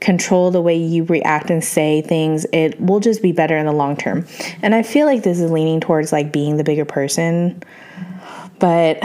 control 0.01 0.49
the 0.51 0.61
way 0.61 0.75
you 0.75 1.05
react 1.05 1.49
and 1.49 1.63
say 1.63 2.01
things, 2.01 2.45
it 2.51 2.81
will 2.81 2.99
just 2.99 3.21
be 3.21 3.31
better 3.31 3.55
in 3.55 3.67
the 3.67 3.71
long 3.71 3.95
term. 3.95 4.25
And 4.61 4.75
I 4.75 4.83
feel 4.83 5.05
like 5.05 5.23
this 5.23 5.39
is 5.39 5.49
leaning 5.49 5.79
towards 5.79 6.11
like 6.11 6.33
being 6.33 6.57
the 6.57 6.63
bigger 6.63 6.85
person, 6.85 7.63
but 8.59 8.97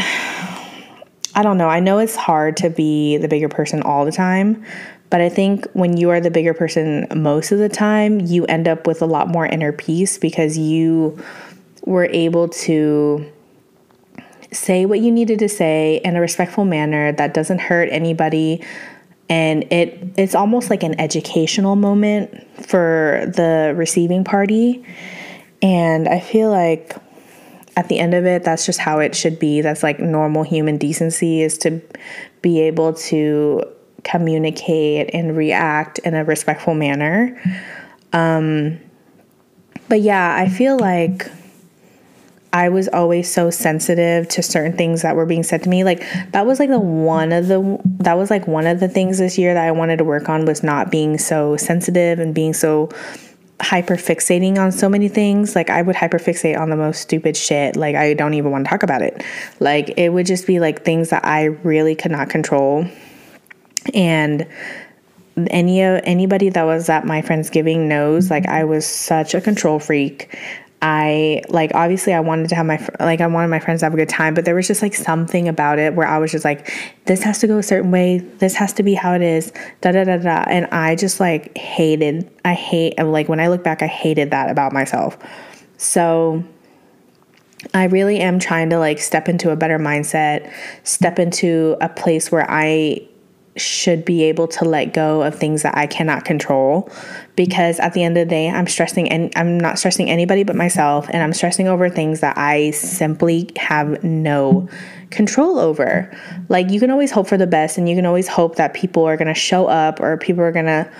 I 1.34 1.42
don't 1.42 1.58
know. 1.58 1.68
I 1.68 1.80
know 1.80 1.98
it's 1.98 2.16
hard 2.16 2.56
to 2.58 2.70
be 2.70 3.18
the 3.18 3.28
bigger 3.28 3.48
person 3.48 3.82
all 3.82 4.06
the 4.06 4.10
time, 4.10 4.64
but 5.10 5.20
I 5.20 5.28
think 5.28 5.66
when 5.74 5.98
you 5.98 6.08
are 6.10 6.20
the 6.20 6.30
bigger 6.30 6.54
person 6.54 7.06
most 7.14 7.52
of 7.52 7.58
the 7.58 7.68
time, 7.68 8.20
you 8.20 8.46
end 8.46 8.66
up 8.66 8.86
with 8.86 9.02
a 9.02 9.06
lot 9.06 9.28
more 9.28 9.46
inner 9.46 9.72
peace 9.72 10.16
because 10.16 10.56
you 10.56 11.22
were 11.84 12.06
able 12.06 12.48
to 12.48 13.30
say 14.50 14.86
what 14.86 15.00
you 15.00 15.12
needed 15.12 15.38
to 15.40 15.48
say 15.48 16.00
in 16.04 16.16
a 16.16 16.20
respectful 16.22 16.64
manner 16.64 17.12
that 17.12 17.34
doesn't 17.34 17.60
hurt 17.60 17.90
anybody 17.92 18.64
and 19.28 19.64
it 19.72 19.98
it's 20.16 20.34
almost 20.34 20.70
like 20.70 20.82
an 20.82 20.98
educational 21.00 21.76
moment 21.76 22.46
for 22.66 23.24
the 23.34 23.74
receiving 23.76 24.24
party 24.24 24.84
and 25.62 26.08
i 26.08 26.20
feel 26.20 26.50
like 26.50 26.96
at 27.76 27.88
the 27.88 27.98
end 27.98 28.14
of 28.14 28.24
it 28.24 28.44
that's 28.44 28.64
just 28.64 28.78
how 28.78 28.98
it 28.98 29.14
should 29.14 29.38
be 29.38 29.60
that's 29.60 29.82
like 29.82 29.98
normal 29.98 30.42
human 30.42 30.76
decency 30.78 31.42
is 31.42 31.58
to 31.58 31.80
be 32.40 32.60
able 32.60 32.92
to 32.92 33.62
communicate 34.06 35.10
and 35.12 35.36
react 35.36 35.98
in 35.98 36.14
a 36.14 36.24
respectful 36.24 36.74
manner. 36.74 37.36
Um, 38.12 38.78
but 39.88 40.00
yeah, 40.00 40.36
I 40.36 40.48
feel 40.48 40.78
like 40.78 41.28
I 42.52 42.68
was 42.68 42.88
always 42.88 43.30
so 43.30 43.50
sensitive 43.50 44.28
to 44.28 44.42
certain 44.42 44.76
things 44.76 45.02
that 45.02 45.16
were 45.16 45.26
being 45.26 45.42
said 45.42 45.62
to 45.64 45.68
me. 45.68 45.84
Like 45.84 46.02
that 46.32 46.46
was 46.46 46.58
like 46.58 46.70
the 46.70 46.80
one 46.80 47.32
of 47.32 47.48
the 47.48 47.78
that 48.00 48.16
was 48.16 48.30
like 48.30 48.46
one 48.46 48.66
of 48.66 48.80
the 48.80 48.88
things 48.88 49.18
this 49.18 49.36
year 49.36 49.54
that 49.54 49.64
I 49.64 49.72
wanted 49.72 49.98
to 49.98 50.04
work 50.04 50.28
on 50.28 50.44
was 50.44 50.62
not 50.62 50.90
being 50.90 51.18
so 51.18 51.56
sensitive 51.56 52.18
and 52.18 52.34
being 52.34 52.54
so 52.54 52.90
hyper 53.60 53.96
fixating 53.96 54.58
on 54.58 54.72
so 54.72 54.88
many 54.88 55.08
things. 55.08 55.54
Like 55.54 55.70
I 55.70 55.82
would 55.82 55.96
hyper 55.96 56.18
fixate 56.18 56.58
on 56.58 56.70
the 56.70 56.76
most 56.76 57.00
stupid 57.00 57.36
shit. 57.36 57.76
Like 57.76 57.96
I 57.96 58.14
don't 58.14 58.34
even 58.34 58.50
want 58.50 58.64
to 58.64 58.70
talk 58.70 58.82
about 58.82 59.02
it. 59.02 59.22
Like 59.60 59.94
it 59.96 60.10
would 60.10 60.26
just 60.26 60.46
be 60.46 60.60
like 60.60 60.84
things 60.84 61.10
that 61.10 61.24
I 61.24 61.44
really 61.44 61.94
could 61.94 62.12
not 62.12 62.30
control 62.30 62.86
and 63.94 64.46
any 65.50 65.82
anybody 65.82 66.48
that 66.48 66.62
was 66.62 66.88
at 66.88 67.04
my 67.04 67.22
Friendsgiving 67.22 67.80
knows 67.88 68.30
like 68.30 68.46
I 68.46 68.64
was 68.64 68.86
such 68.86 69.34
a 69.34 69.40
control 69.40 69.78
freak. 69.78 70.34
I 70.82 71.42
like 71.48 71.72
obviously 71.74 72.12
I 72.12 72.20
wanted 72.20 72.50
to 72.50 72.54
have 72.54 72.66
my 72.66 72.86
like 73.00 73.20
I 73.20 73.26
wanted 73.26 73.48
my 73.48 73.58
friends 73.58 73.80
to 73.80 73.86
have 73.86 73.94
a 73.94 73.96
good 73.96 74.08
time, 74.08 74.34
but 74.34 74.44
there 74.44 74.54
was 74.54 74.66
just 74.66 74.82
like 74.82 74.94
something 74.94 75.48
about 75.48 75.78
it 75.78 75.94
where 75.94 76.06
I 76.06 76.18
was 76.18 76.30
just 76.30 76.44
like, 76.44 76.70
this 77.06 77.22
has 77.22 77.38
to 77.38 77.46
go 77.46 77.58
a 77.58 77.62
certain 77.62 77.90
way. 77.90 78.18
This 78.18 78.54
has 78.54 78.72
to 78.74 78.82
be 78.82 78.94
how 78.94 79.14
it 79.14 79.22
is. 79.22 79.52
Da 79.80 79.92
da 79.92 80.04
da 80.04 80.18
da. 80.18 80.44
And 80.48 80.66
I 80.66 80.94
just 80.94 81.18
like 81.18 81.56
hated. 81.56 82.30
I 82.44 82.52
hate 82.52 82.98
like 82.98 83.28
when 83.28 83.40
I 83.40 83.48
look 83.48 83.64
back, 83.64 83.82
I 83.82 83.86
hated 83.86 84.30
that 84.32 84.50
about 84.50 84.72
myself. 84.72 85.16
So 85.78 86.44
I 87.72 87.84
really 87.84 88.20
am 88.20 88.38
trying 88.38 88.70
to 88.70 88.78
like 88.78 88.98
step 88.98 89.28
into 89.28 89.50
a 89.50 89.56
better 89.56 89.78
mindset, 89.78 90.52
step 90.84 91.18
into 91.18 91.76
a 91.80 91.88
place 91.88 92.30
where 92.30 92.48
I 92.48 93.00
should 93.56 94.04
be 94.04 94.24
able 94.24 94.46
to 94.46 94.64
let 94.64 94.92
go 94.92 95.22
of 95.22 95.34
things 95.34 95.62
that 95.62 95.76
I 95.76 95.86
cannot 95.86 96.24
control 96.24 96.90
because 97.36 97.78
at 97.78 97.92
the 97.92 98.02
end 98.02 98.16
of 98.16 98.26
the 98.26 98.30
day 98.30 98.48
I'm 98.48 98.66
stressing 98.66 99.08
and 99.10 99.32
I'm 99.36 99.60
not 99.60 99.78
stressing 99.78 100.10
anybody 100.10 100.42
but 100.42 100.56
myself 100.56 101.06
and 101.10 101.22
I'm 101.22 101.32
stressing 101.32 101.68
over 101.68 101.88
things 101.88 102.20
that 102.20 102.36
I 102.36 102.70
simply 102.72 103.50
have 103.56 104.02
no 104.02 104.68
control 105.10 105.58
over. 105.58 106.10
Like 106.48 106.70
you 106.70 106.80
can 106.80 106.90
always 106.90 107.10
hope 107.10 107.28
for 107.28 107.36
the 107.36 107.46
best 107.46 107.78
and 107.78 107.88
you 107.88 107.94
can 107.94 108.06
always 108.06 108.26
hope 108.26 108.56
that 108.56 108.74
people 108.74 109.04
are 109.04 109.16
to 109.16 109.34
show 109.34 109.66
up 109.66 110.00
or 110.00 110.16
people 110.16 110.42
are 110.42 110.52
to, 110.52 110.90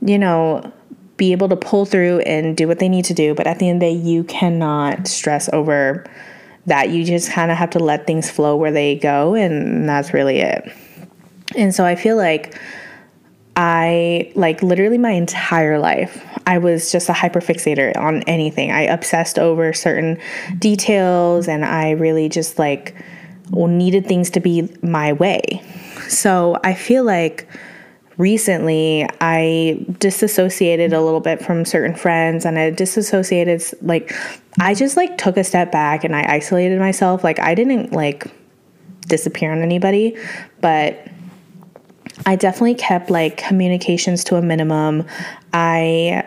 you 0.00 0.18
know, 0.18 0.72
be 1.20 1.32
able 1.32 1.50
to 1.50 1.56
pull 1.56 1.84
through 1.84 2.20
and 2.20 2.56
do 2.56 2.66
what 2.66 2.78
they 2.78 2.88
need 2.88 3.04
to 3.04 3.12
do. 3.12 3.34
But 3.34 3.46
at 3.46 3.58
the 3.58 3.68
end 3.68 3.82
of 3.82 3.86
the 3.86 3.94
day, 3.94 4.08
you 4.08 4.24
cannot 4.24 5.06
stress 5.06 5.50
over 5.52 6.06
that. 6.64 6.88
You 6.88 7.04
just 7.04 7.30
kind 7.30 7.50
of 7.50 7.58
have 7.58 7.68
to 7.70 7.78
let 7.78 8.06
things 8.06 8.30
flow 8.30 8.56
where 8.56 8.72
they 8.72 8.94
go, 8.94 9.34
and 9.34 9.86
that's 9.86 10.14
really 10.14 10.38
it. 10.38 10.72
And 11.56 11.74
so 11.74 11.84
I 11.84 11.94
feel 11.94 12.16
like 12.16 12.58
I, 13.56 14.32
like, 14.34 14.62
literally 14.62 14.98
my 14.98 15.10
entire 15.10 15.78
life, 15.78 16.26
I 16.46 16.58
was 16.58 16.90
just 16.90 17.08
a 17.08 17.12
hyperfixator 17.12 17.96
on 17.96 18.22
anything. 18.24 18.70
I 18.70 18.82
obsessed 18.82 19.38
over 19.38 19.72
certain 19.72 20.18
details 20.58 21.48
and 21.48 21.64
I 21.64 21.90
really 21.90 22.28
just 22.28 22.58
like 22.58 22.94
needed 23.52 24.06
things 24.06 24.30
to 24.30 24.40
be 24.40 24.68
my 24.82 25.12
way. 25.12 25.62
So 26.08 26.58
I 26.64 26.74
feel 26.74 27.04
like 27.04 27.48
recently 28.16 29.08
I 29.20 29.84
disassociated 29.98 30.92
a 30.92 31.00
little 31.00 31.20
bit 31.20 31.42
from 31.42 31.64
certain 31.64 31.94
friends 31.94 32.44
and 32.44 32.58
I 32.58 32.70
disassociated 32.70 33.62
like 33.80 34.12
I 34.60 34.74
just 34.74 34.96
like 34.96 35.16
took 35.16 35.36
a 35.36 35.44
step 35.44 35.72
back 35.72 36.04
and 36.04 36.14
I 36.14 36.34
isolated 36.34 36.78
myself. 36.78 37.24
Like 37.24 37.38
I 37.38 37.54
didn't 37.54 37.92
like 37.92 38.26
disappear 39.06 39.52
on 39.52 39.62
anybody, 39.62 40.16
but 40.60 41.06
I 42.26 42.36
definitely 42.36 42.74
kept 42.74 43.10
like 43.10 43.36
communications 43.36 44.24
to 44.24 44.36
a 44.36 44.42
minimum. 44.42 45.06
I 45.52 46.24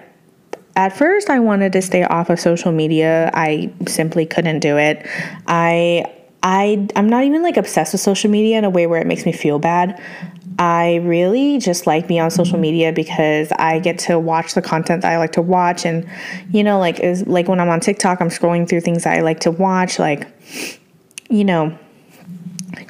at 0.75 0.95
first 0.97 1.29
I 1.29 1.39
wanted 1.39 1.73
to 1.73 1.81
stay 1.81 2.03
off 2.03 2.29
of 2.29 2.39
social 2.39 2.71
media. 2.71 3.29
I 3.33 3.71
simply 3.87 4.25
couldn't 4.25 4.59
do 4.59 4.77
it. 4.77 5.07
I 5.47 6.05
I 6.41 6.87
I'm 6.95 7.07
not 7.07 7.23
even 7.23 7.43
like 7.43 7.57
obsessed 7.57 7.93
with 7.93 8.01
social 8.01 8.29
media 8.29 8.57
in 8.57 8.63
a 8.63 8.69
way 8.69 8.87
where 8.87 8.99
it 8.99 9.07
makes 9.07 9.25
me 9.25 9.31
feel 9.31 9.59
bad. 9.59 10.01
I 10.59 10.95
really 10.97 11.57
just 11.57 11.87
like 11.87 12.07
being 12.07 12.21
on 12.21 12.29
social 12.29 12.59
media 12.59 12.93
because 12.93 13.51
I 13.53 13.79
get 13.79 13.97
to 13.99 14.19
watch 14.19 14.53
the 14.53 14.61
content 14.61 15.01
that 15.01 15.11
I 15.11 15.17
like 15.17 15.31
to 15.33 15.41
watch 15.41 15.85
and 15.85 16.07
you 16.51 16.63
know 16.63 16.79
like 16.79 16.99
is 16.99 17.25
like 17.27 17.47
when 17.47 17.59
I'm 17.59 17.69
on 17.69 17.79
TikTok 17.79 18.21
I'm 18.21 18.29
scrolling 18.29 18.67
through 18.67 18.81
things 18.81 19.03
that 19.03 19.17
I 19.17 19.21
like 19.21 19.39
to 19.41 19.51
watch 19.51 19.99
like 19.99 20.27
you 21.29 21.43
know 21.43 21.77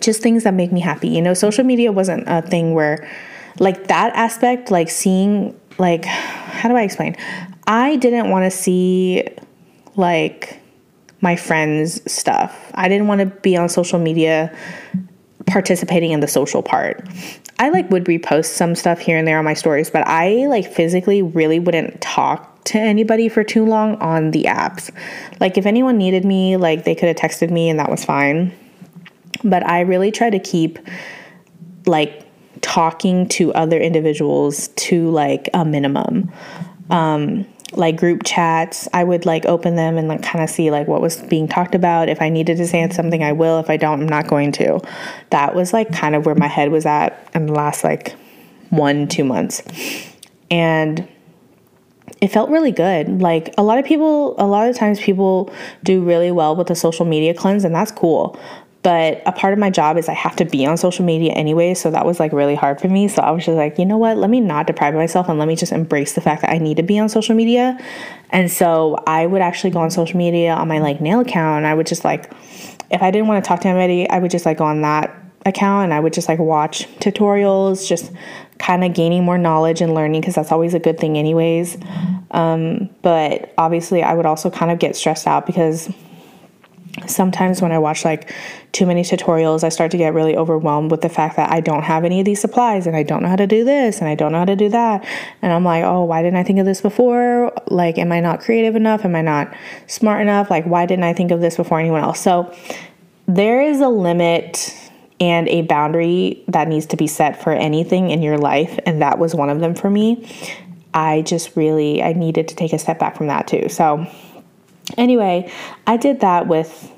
just 0.04 0.22
things 0.22 0.44
that 0.44 0.54
make 0.54 0.72
me 0.72 0.80
happy. 0.80 1.10
You 1.10 1.22
know, 1.22 1.34
social 1.34 1.64
media 1.64 1.92
wasn't 1.92 2.24
a 2.28 2.42
thing 2.42 2.74
where 2.74 3.08
like 3.60 3.88
that 3.88 4.14
aspect 4.16 4.72
like 4.72 4.90
seeing 4.90 5.60
like 5.78 6.06
how 6.06 6.70
do 6.70 6.76
I 6.76 6.84
explain? 6.84 7.16
I 7.68 7.96
didn't 7.96 8.30
want 8.30 8.46
to 8.46 8.52
see 8.52 9.28
like 9.96 10.60
my 11.22 11.36
friends' 11.36 12.02
stuff. 12.12 12.72
I 12.76 12.90
didn't 12.90 13.08
want 13.08 13.20
to 13.20 13.26
be 13.28 13.56
on 13.56 13.70
social 13.70 14.00
media 14.00 14.56
participating 15.46 16.12
in 16.12 16.20
the 16.20 16.28
social 16.28 16.62
part. 16.62 17.08
I 17.60 17.70
like 17.70 17.90
would 17.92 18.06
repost 18.06 18.46
some 18.46 18.76
stuff 18.76 19.00
here 19.00 19.18
and 19.18 19.28
there 19.28 19.40
on 19.40 19.46
my 19.46 19.54
stories, 19.54 19.90
but 19.90 20.06
I 20.08 20.48
like 20.48 20.72
physically 20.72 21.22
really 21.22 21.60
wouldn't 21.60 22.02
talk 22.02 22.64
to 22.66 22.80
anybody 22.80 23.30
for 23.30 23.44
too 23.44 23.66
long 23.66 23.96
on 23.98 24.32
the 24.32 24.44
apps. 24.44 24.90
Like 25.40 25.58
if 25.58 25.66
anyone 25.66 25.98
needed 25.98 26.26
me, 26.26 26.58
like 26.58 26.84
they 26.84 26.96
could 26.96 27.08
have 27.08 27.18
texted 27.18 27.52
me 27.52 27.70
and 27.70 27.80
that 27.80 27.90
was 27.90 28.04
fine. 28.04 28.54
But 29.44 29.66
I 29.68 29.82
really 29.82 30.12
try 30.12 30.30
to 30.30 30.40
keep 30.40 30.80
like 31.86 32.26
talking 32.62 33.28
to 33.28 33.54
other 33.54 33.78
individuals 33.78 34.70
to 34.70 35.10
like 35.10 35.50
a 35.54 35.66
minimum. 35.66 36.32
Um, 36.90 37.46
like 37.76 37.96
group 37.98 38.22
chats 38.24 38.88
i 38.94 39.04
would 39.04 39.26
like 39.26 39.46
open 39.46 39.76
them 39.76 39.98
and 39.98 40.08
like 40.08 40.22
kind 40.22 40.44
of 40.44 40.50
see 40.50 40.70
like 40.70 40.88
what 40.88 41.02
was 41.02 41.18
being 41.24 41.48
talked 41.48 41.76
about. 41.76 42.10
If 42.10 42.22
i 42.22 42.30
needed 42.30 42.58
to 42.58 42.68
say 42.68 42.88
something 42.90 43.24
i 43.24 43.32
will. 43.32 43.60
If 43.60 43.70
i 43.70 43.78
don't 43.78 44.02
i'm 44.02 44.08
not 44.08 44.28
going 44.28 44.52
to. 44.54 44.80
That 45.32 45.56
was 45.56 45.74
like 45.74 45.92
kind 45.92 46.16
of 46.16 46.26
where 46.26 46.36
my 46.36 46.48
head 46.48 46.72
was 46.72 46.86
at 46.86 47.30
in 47.34 47.48
the 47.48 47.54
last 47.54 47.84
like 47.84 48.16
one 48.70 49.08
two 49.08 49.24
months. 49.24 49.64
And 50.52 51.08
it 52.22 52.28
felt 52.28 52.50
really 52.50 52.72
good. 52.72 53.22
Like 53.22 53.54
a 53.58 53.64
lot 53.64 53.80
of 53.80 53.86
people 53.86 54.36
a 54.38 54.46
lot 54.46 54.70
of 54.70 54.76
times 54.76 55.00
people 55.00 55.52
do 55.84 56.02
really 56.02 56.32
well 56.32 56.56
with 56.56 56.68
the 56.68 56.76
social 56.76 57.06
media 57.06 57.34
cleanse 57.34 57.64
and 57.64 57.74
that's 57.74 57.92
cool 57.92 58.40
but 58.84 59.22
a 59.26 59.32
part 59.32 59.54
of 59.54 59.60
my 59.60 59.70
job 59.70 59.98
is 59.98 60.10
I 60.10 60.14
have 60.14 60.36
to 60.36 60.46
be 60.46 60.66
on 60.66 60.76
social 60.76 61.06
media 61.06 61.32
anyway. 61.32 61.74
So 61.74 61.90
that 61.92 62.06
was 62.06 62.20
like 62.20 62.34
really 62.34 62.54
hard 62.54 62.82
for 62.82 62.90
me. 62.90 63.08
So 63.08 63.22
I 63.22 63.32
was 63.32 63.46
just 63.46 63.56
like, 63.56 63.80
you 63.80 63.86
know 63.86 63.98
what? 63.98 64.18
Let 64.18 64.30
me 64.30 64.42
not 64.42 64.68
deprive 64.68 64.94
myself 64.94 65.30
and 65.30 65.40
let 65.40 65.48
me 65.48 65.56
just 65.56 65.72
embrace 65.72 66.14
the 66.14 66.22
fact 66.22 66.42
that 66.42 66.52
I 66.52 66.58
need 66.58 66.78
to 66.78 66.84
be 66.84 67.00
on 67.00 67.08
social 67.08 67.34
media. 67.34 67.80
And 68.32 68.52
so 68.52 68.98
I 69.08 69.26
would 69.26 69.42
actually 69.42 69.70
go 69.70 69.80
on 69.80 69.90
social 69.90 70.18
media 70.18 70.54
on 70.54 70.68
my 70.68 70.80
like 70.80 71.00
nail 71.00 71.22
account. 71.22 71.60
And 71.60 71.68
I 71.68 71.74
would 71.74 71.88
just 71.88 72.04
like, 72.04 72.30
if 72.92 73.02
I 73.02 73.10
didn't 73.10 73.28
want 73.28 73.44
to 73.44 73.48
talk 73.48 73.62
to 73.62 73.70
anybody, 73.70 74.10
I 74.10 74.20
would 74.20 74.32
just 74.32 74.46
like 74.46 74.58
go 74.58 74.66
on 74.66 74.82
that 74.82 75.18
account 75.46 75.86
and 75.86 75.94
I 75.94 76.02
would 76.02 76.12
just 76.12 76.28
like 76.28 76.40
watch 76.40 76.88
tutorials, 77.00 77.88
just 77.88 78.12
kind 78.60 78.84
of 78.84 78.94
gaining 78.94 79.24
more 79.24 79.38
knowledge 79.38 79.80
and 79.80 79.94
learning 79.94 80.22
because 80.22 80.36
that's 80.36 80.52
always 80.52 80.74
a 80.74 80.80
good 80.80 81.00
thing, 81.00 81.18
anyways. 81.18 81.78
Um, 82.32 82.90
but 83.02 83.54
obviously, 83.58 84.04
I 84.04 84.14
would 84.14 84.26
also 84.26 84.50
kind 84.50 84.72
of 84.72 84.80
get 84.80 84.96
stressed 84.98 85.26
out 85.26 85.46
because 85.46 85.90
sometimes 87.08 87.62
when 87.62 87.72
I 87.72 87.80
watch 87.80 88.06
like 88.06 88.32
too 88.74 88.88
many 88.88 89.04
tutorials, 89.04 89.64
I 89.64 89.70
start 89.70 89.92
to 89.92 89.98
get 89.98 90.16
really 90.16 90.36
overwhelmed 90.36 90.90
with 90.90 91.02
the 91.02 91.10
fact 91.10 91.38
that 91.38 91.52
I 91.52 91.62
don't 91.62 91.84
have 91.84 92.04
any 92.04 92.20
of 92.20 92.26
these 92.26 92.42
supplies 92.42 92.88
and 92.88 92.96
I 92.96 93.04
don't 93.04 93.22
know 93.22 93.30
how 93.30 93.36
to 93.36 93.48
do 93.48 93.64
this 93.64 94.00
and 94.00 94.10
I 94.10 94.16
don't 94.16 94.32
know 94.32 94.40
how 94.40 94.46
to 94.46 94.56
do 94.56 94.68
that. 94.70 95.08
And 95.44 95.54
I'm 95.54 95.64
like, 95.64 95.84
oh, 95.84 96.04
why 96.04 96.24
didn't 96.24 96.38
I 96.38 96.44
think 96.44 96.60
of 96.60 96.66
this 96.66 96.82
before? 96.82 97.54
Like, 97.68 98.00
am 98.00 98.12
I 98.12 98.20
not 98.20 98.42
creative 98.42 98.76
enough? 98.76 99.06
Am 99.06 99.16
I 99.16 99.22
not 99.22 99.56
smart 99.88 100.22
enough? 100.22 100.50
Like, 100.50 100.66
why 100.66 100.88
didn't 100.88 101.04
I 101.04 101.14
think 101.14 101.30
of 101.32 101.40
this 101.40 101.56
before 101.56 101.80
anyone 101.80 102.02
else? 102.02 102.20
So 102.20 102.54
there 103.28 103.62
is 103.62 103.80
a 103.80 103.90
limit 103.90 104.76
and 105.20 105.48
a 105.50 105.62
boundary 105.62 106.44
that 106.48 106.68
needs 106.68 106.88
to 106.88 106.98
be 106.98 107.06
set 107.06 107.42
for 107.42 107.54
anything 107.54 108.10
in 108.10 108.24
your 108.24 108.40
life. 108.40 108.80
And 108.88 109.04
that 109.04 109.20
was 109.20 109.36
one 109.36 109.50
of 109.50 109.60
them 109.60 109.76
for 109.76 109.90
me. 109.90 110.28
I 110.96 111.22
just 111.22 111.56
really, 111.56 112.02
I 112.02 112.14
needed 112.14 112.48
to 112.48 112.56
take 112.56 112.74
a 112.74 112.80
step 112.80 112.98
back 112.98 113.18
from 113.18 113.28
that 113.28 113.48
too. 113.48 113.70
So, 113.70 114.08
Anyway, 114.98 115.52
I 115.88 115.98
did 115.98 116.20
that 116.20 116.48
with 116.48 116.93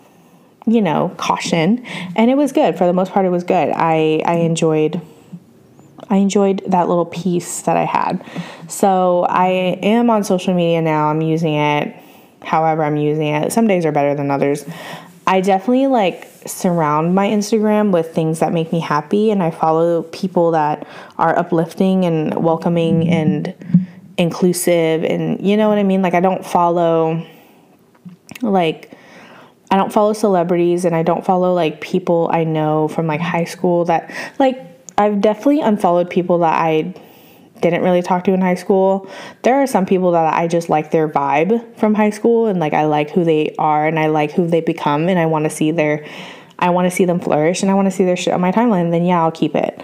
you 0.66 0.82
know, 0.82 1.14
caution, 1.18 1.86
and 2.16 2.32
it 2.32 2.36
was 2.36 2.52
good. 2.52 2.78
For 2.78 2.86
the 2.88 2.94
most 2.94 3.12
part 3.12 3.26
it 3.26 3.30
was 3.30 3.44
good. 3.44 3.72
I 3.74 4.22
I 4.26 4.36
enjoyed 4.36 5.02
I 6.10 6.18
enjoyed 6.18 6.62
that 6.68 6.88
little 6.88 7.06
piece 7.06 7.62
that 7.64 7.78
I 7.78 7.86
had. 7.86 8.24
So, 8.68 9.26
I 9.28 9.48
am 9.82 10.10
on 10.10 10.24
social 10.24 10.54
media 10.54 10.82
now. 10.82 11.08
I'm 11.08 11.22
using 11.22 11.56
it 11.56 11.96
however 12.46 12.84
I'm 12.84 12.98
using 12.98 13.28
it. 13.28 13.52
Some 13.52 13.68
days 13.68 13.86
are 13.86 13.92
better 13.92 14.16
than 14.16 14.32
others. 14.32 14.66
I 15.28 15.42
definitely 15.42 15.88
like 15.88 16.30
surround 16.46 17.16
my 17.16 17.28
Instagram 17.28 17.92
with 17.92 18.14
things 18.14 18.40
that 18.40 18.54
make 18.54 18.72
me 18.72 18.80
happy 18.80 19.32
and 19.32 19.42
I 19.42 19.50
follow 19.50 20.04
people 20.04 20.52
that 20.52 20.88
are 21.18 21.38
uplifting 21.38 22.06
and 22.06 22.44
welcoming 22.44 23.10
and 23.10 23.54
inclusive 24.18 25.04
and 25.04 25.46
you 25.46 25.58
know 25.58 25.68
what 25.68 25.80
I 25.80 25.84
mean? 25.84 26.04
Like 26.04 26.14
I 26.14 26.20
don't 26.20 26.46
follow 26.46 27.26
like, 28.42 28.95
I 29.72 29.78
don't 29.78 29.92
follow 29.92 30.14
celebrities 30.14 30.86
and 30.86 30.96
I 30.96 31.04
don't 31.04 31.26
follow 31.26 31.54
like 31.54 31.82
people 31.82 32.30
I 32.32 32.44
know 32.44 32.88
from 32.88 33.08
like 33.08 33.22
high 33.22 33.46
school 33.46 33.86
that 33.86 34.14
like 34.40 34.60
I've 34.98 35.22
definitely 35.22 35.62
unfollowed 35.62 36.10
people 36.10 36.40
that 36.40 36.54
I 36.54 36.94
didn't 37.62 37.82
really 37.82 38.02
talk 38.02 38.24
to 38.26 38.34
in 38.34 38.42
high 38.42 38.56
school. 38.56 39.10
There 39.44 39.56
are 39.56 39.68
some 39.68 39.86
people 39.86 40.12
that 40.12 40.34
I 40.34 40.48
just 40.48 40.70
like 40.70 40.92
their 40.92 41.10
vibe 41.10 41.76
from 41.78 41.96
high 41.96 42.10
school 42.10 42.48
and 42.48 42.60
like 42.60 42.74
I 42.74 42.86
like 42.86 43.10
who 43.10 43.24
they 43.24 43.56
are 43.58 43.88
and 43.88 43.98
I 43.98 44.08
like 44.08 44.32
who 44.32 44.48
they 44.48 44.62
become 44.62 45.10
and 45.10 45.18
I 45.18 45.26
want 45.26 45.46
to 45.46 45.50
see 45.50 45.72
their 45.72 46.06
I 46.60 46.70
want 46.70 46.90
to 46.90 46.96
see 46.96 47.06
them 47.06 47.20
flourish 47.20 47.62
and 47.62 47.72
I 47.72 47.74
want 47.74 47.88
to 47.88 47.92
see 47.92 48.06
their 48.06 48.16
shit 48.16 48.34
on 48.34 48.42
my 48.42 48.52
timeline, 48.52 48.92
then 48.92 49.04
yeah, 49.04 49.22
I'll 49.22 49.32
keep 49.32 49.56
it. 49.56 49.82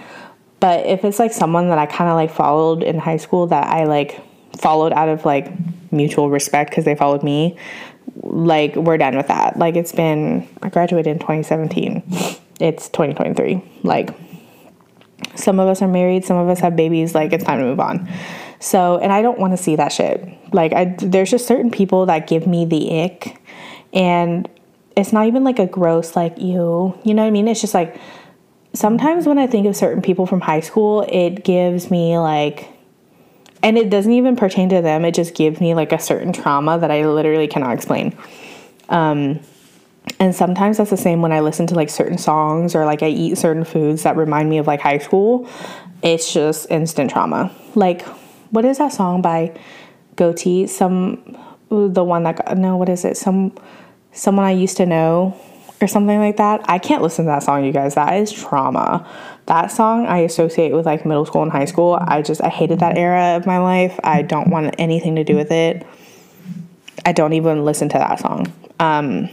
But 0.59 0.85
if 0.85 1.03
it's 1.03 1.19
like 1.19 1.33
someone 1.33 1.69
that 1.69 1.77
I 1.77 1.85
kind 1.85 2.09
of 2.09 2.15
like 2.15 2.31
followed 2.31 2.83
in 2.83 2.97
high 2.97 3.17
school 3.17 3.47
that 3.47 3.67
I 3.67 3.85
like 3.85 4.21
followed 4.57 4.93
out 4.93 5.09
of 5.09 5.25
like 5.25 5.51
mutual 5.91 6.29
respect 6.29 6.69
because 6.69 6.85
they 6.85 6.95
followed 6.95 7.23
me, 7.23 7.57
like 8.23 8.75
we're 8.75 8.97
done 8.97 9.15
with 9.15 9.27
that. 9.27 9.57
Like 9.57 9.75
it's 9.75 9.91
been 9.91 10.47
I 10.61 10.69
graduated 10.69 11.11
in 11.11 11.19
2017. 11.19 12.03
It's 12.59 12.89
2023. 12.89 13.63
Like 13.83 14.15
some 15.35 15.59
of 15.59 15.67
us 15.67 15.81
are 15.81 15.87
married, 15.87 16.25
some 16.25 16.37
of 16.37 16.49
us 16.49 16.59
have 16.59 16.75
babies, 16.75 17.15
like 17.15 17.33
it's 17.33 17.43
time 17.43 17.59
to 17.59 17.65
move 17.65 17.79
on. 17.79 18.09
So, 18.59 18.97
and 18.99 19.11
I 19.11 19.21
don't 19.21 19.39
want 19.39 19.53
to 19.53 19.57
see 19.57 19.75
that 19.75 19.91
shit. 19.91 20.27
Like 20.53 20.73
I 20.73 20.95
there's 20.99 21.31
just 21.31 21.47
certain 21.47 21.71
people 21.71 22.05
that 22.07 22.27
give 22.27 22.47
me 22.47 22.65
the 22.65 23.01
ick 23.01 23.41
and 23.93 24.47
it's 24.95 25.13
not 25.13 25.27
even 25.27 25.43
like 25.43 25.59
a 25.59 25.65
gross 25.65 26.15
like 26.15 26.37
you, 26.37 26.97
you 27.03 27.13
know 27.13 27.23
what 27.23 27.27
I 27.27 27.31
mean? 27.31 27.47
It's 27.47 27.61
just 27.61 27.73
like 27.73 27.99
sometimes 28.73 29.25
when 29.25 29.37
I 29.37 29.47
think 29.47 29.67
of 29.67 29.75
certain 29.75 30.01
people 30.01 30.25
from 30.25 30.41
high 30.41 30.59
school, 30.59 31.05
it 31.09 31.43
gives 31.43 31.89
me 31.89 32.17
like 32.17 32.69
and 33.63 33.77
it 33.77 33.89
doesn't 33.89 34.11
even 34.11 34.35
pertain 34.35 34.69
to 34.69 34.81
them. 34.81 35.05
It 35.05 35.13
just 35.13 35.35
gives 35.35 35.59
me 35.59 35.73
like 35.73 35.91
a 35.91 35.99
certain 35.99 36.33
trauma 36.33 36.79
that 36.79 36.91
i 36.91 37.05
literally 37.05 37.47
cannot 37.47 37.73
explain. 37.73 38.15
Um, 38.89 39.39
and 40.19 40.35
sometimes 40.35 40.77
that's 40.77 40.89
the 40.89 40.97
same 40.97 41.21
when 41.21 41.31
i 41.31 41.39
listen 41.41 41.67
to 41.67 41.75
like 41.75 41.89
certain 41.89 42.17
songs 42.17 42.73
or 42.73 42.85
like 42.85 43.03
i 43.03 43.07
eat 43.07 43.37
certain 43.37 43.63
foods 43.63 44.01
that 44.03 44.17
remind 44.17 44.49
me 44.49 44.57
of 44.57 44.67
like 44.67 44.81
high 44.81 44.97
school. 44.97 45.47
It's 46.01 46.33
just 46.33 46.69
instant 46.71 47.11
trauma. 47.11 47.51
Like 47.75 48.01
what 48.49 48.65
is 48.65 48.79
that 48.79 48.93
song 48.93 49.21
by 49.21 49.57
Gotye? 50.15 50.67
Some 50.67 51.37
the 51.69 52.03
one 52.03 52.23
that 52.23 52.57
no 52.57 52.77
what 52.77 52.89
is 52.89 53.05
it? 53.05 53.15
Some 53.15 53.55
someone 54.11 54.45
i 54.45 54.51
used 54.51 54.77
to 54.77 54.85
know 54.85 55.39
or 55.81 55.87
something 55.87 56.19
like 56.19 56.37
that. 56.37 56.61
I 56.69 56.77
can't 56.77 57.01
listen 57.01 57.25
to 57.25 57.31
that 57.31 57.43
song, 57.43 57.65
you 57.65 57.71
guys. 57.71 57.95
That 57.95 58.13
is 58.15 58.31
trauma. 58.31 59.07
That 59.47 59.71
song 59.71 60.05
I 60.05 60.19
associate 60.19 60.73
with 60.73 60.85
like 60.85 61.05
middle 61.05 61.25
school 61.25 61.41
and 61.41 61.51
high 61.51 61.65
school. 61.65 61.97
I 61.99 62.21
just, 62.21 62.41
I 62.41 62.49
hated 62.49 62.79
that 62.79 62.97
era 62.97 63.37
of 63.37 63.45
my 63.45 63.57
life. 63.57 63.99
I 64.03 64.21
don't 64.21 64.49
want 64.49 64.75
anything 64.77 65.15
to 65.15 65.23
do 65.23 65.35
with 65.35 65.51
it. 65.51 65.85
I 67.05 67.11
don't 67.11 67.33
even 67.33 67.65
listen 67.65 67.89
to 67.89 67.97
that 67.97 68.19
song. 68.19 68.51
Um, 68.79 69.29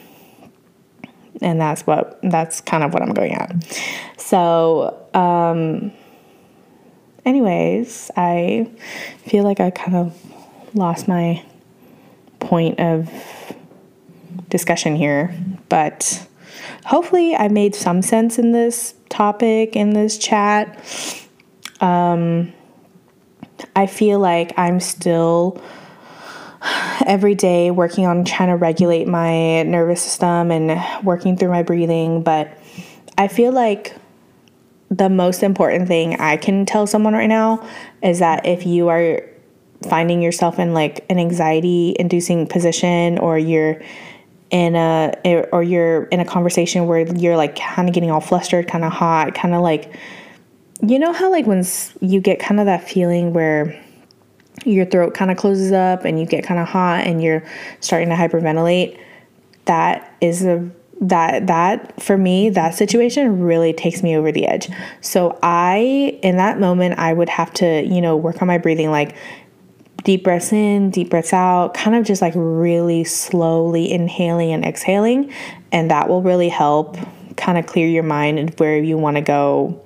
and 1.40 1.60
that's 1.60 1.86
what, 1.86 2.18
that's 2.22 2.60
kind 2.60 2.82
of 2.82 2.92
what 2.92 3.02
I'm 3.02 3.12
going 3.12 3.34
at. 3.34 3.54
So, 4.16 5.06
um, 5.14 5.92
anyways, 7.24 8.10
I 8.16 8.70
feel 9.26 9.44
like 9.44 9.60
I 9.60 9.70
kind 9.70 9.96
of 9.96 10.74
lost 10.74 11.08
my 11.08 11.44
point 12.40 12.80
of 12.80 13.10
discussion 14.48 14.96
here, 14.96 15.34
but 15.68 16.26
hopefully 16.88 17.36
I 17.36 17.48
made 17.48 17.74
some 17.74 18.00
sense 18.00 18.38
in 18.38 18.52
this 18.52 18.94
topic 19.10 19.76
in 19.76 19.90
this 19.90 20.16
chat. 20.16 20.82
Um, 21.80 22.54
I 23.76 23.86
feel 23.86 24.18
like 24.18 24.58
I'm 24.58 24.80
still 24.80 25.62
every 27.06 27.34
day 27.34 27.70
working 27.70 28.06
on 28.06 28.24
trying 28.24 28.48
to 28.48 28.56
regulate 28.56 29.06
my 29.06 29.64
nervous 29.64 30.00
system 30.00 30.50
and 30.50 31.04
working 31.04 31.36
through 31.36 31.50
my 31.50 31.62
breathing, 31.62 32.22
but 32.22 32.58
I 33.18 33.28
feel 33.28 33.52
like 33.52 33.94
the 34.90 35.10
most 35.10 35.42
important 35.42 35.88
thing 35.88 36.18
I 36.18 36.38
can 36.38 36.64
tell 36.64 36.86
someone 36.86 37.12
right 37.12 37.26
now 37.26 37.68
is 38.02 38.20
that 38.20 38.46
if 38.46 38.64
you 38.64 38.88
are 38.88 39.22
finding 39.86 40.22
yourself 40.22 40.58
in 40.58 40.72
like 40.72 41.04
an 41.10 41.18
anxiety 41.18 41.94
inducing 41.98 42.46
position 42.46 43.18
or 43.18 43.38
you're 43.38 43.82
in 44.50 44.76
a 44.76 45.12
eh, 45.24 45.44
or 45.52 45.62
you're 45.62 46.04
in 46.04 46.20
a 46.20 46.24
conversation 46.24 46.86
where 46.86 47.06
you're 47.14 47.36
like 47.36 47.56
kind 47.56 47.88
of 47.88 47.94
getting 47.94 48.10
all 48.10 48.20
flustered, 48.20 48.66
kind 48.68 48.84
of 48.84 48.92
hot, 48.92 49.34
kind 49.34 49.54
of 49.54 49.62
like 49.62 49.94
you 50.80 50.98
know 50.98 51.12
how 51.12 51.30
like 51.30 51.46
when 51.46 51.64
you 52.00 52.20
get 52.20 52.38
kind 52.38 52.60
of 52.60 52.66
that 52.66 52.88
feeling 52.88 53.32
where 53.32 53.78
your 54.64 54.86
throat 54.86 55.14
kind 55.14 55.30
of 55.30 55.36
closes 55.36 55.72
up 55.72 56.04
and 56.04 56.18
you 56.20 56.26
get 56.26 56.44
kind 56.44 56.60
of 56.60 56.68
hot 56.68 57.06
and 57.06 57.22
you're 57.22 57.44
starting 57.80 58.08
to 58.08 58.14
hyperventilate? 58.14 58.98
That 59.64 60.16
is 60.20 60.44
a 60.44 60.70
that 61.00 61.46
that 61.46 62.02
for 62.02 62.18
me 62.18 62.50
that 62.50 62.74
situation 62.74 63.40
really 63.40 63.72
takes 63.72 64.02
me 64.02 64.16
over 64.16 64.32
the 64.32 64.46
edge. 64.46 64.68
So 65.00 65.38
i 65.42 66.18
in 66.22 66.38
that 66.38 66.58
moment 66.58 66.98
i 66.98 67.12
would 67.12 67.28
have 67.28 67.52
to 67.54 67.84
you 67.84 68.00
know 68.00 68.16
work 68.16 68.42
on 68.42 68.48
my 68.48 68.58
breathing 68.58 68.90
like 68.90 69.14
deep 70.04 70.24
breaths 70.24 70.52
in 70.52 70.90
deep 70.90 71.10
breaths 71.10 71.32
out 71.32 71.74
kind 71.74 71.96
of 71.96 72.04
just 72.04 72.22
like 72.22 72.32
really 72.36 73.04
slowly 73.04 73.90
inhaling 73.90 74.52
and 74.52 74.64
exhaling. 74.64 75.32
And 75.72 75.90
that 75.90 76.08
will 76.08 76.22
really 76.22 76.48
help 76.48 76.96
kind 77.36 77.58
of 77.58 77.66
clear 77.66 77.86
your 77.86 78.02
mind 78.02 78.38
and 78.38 78.58
where 78.58 78.78
you 78.78 78.96
want 78.96 79.16
to 79.16 79.20
go 79.20 79.80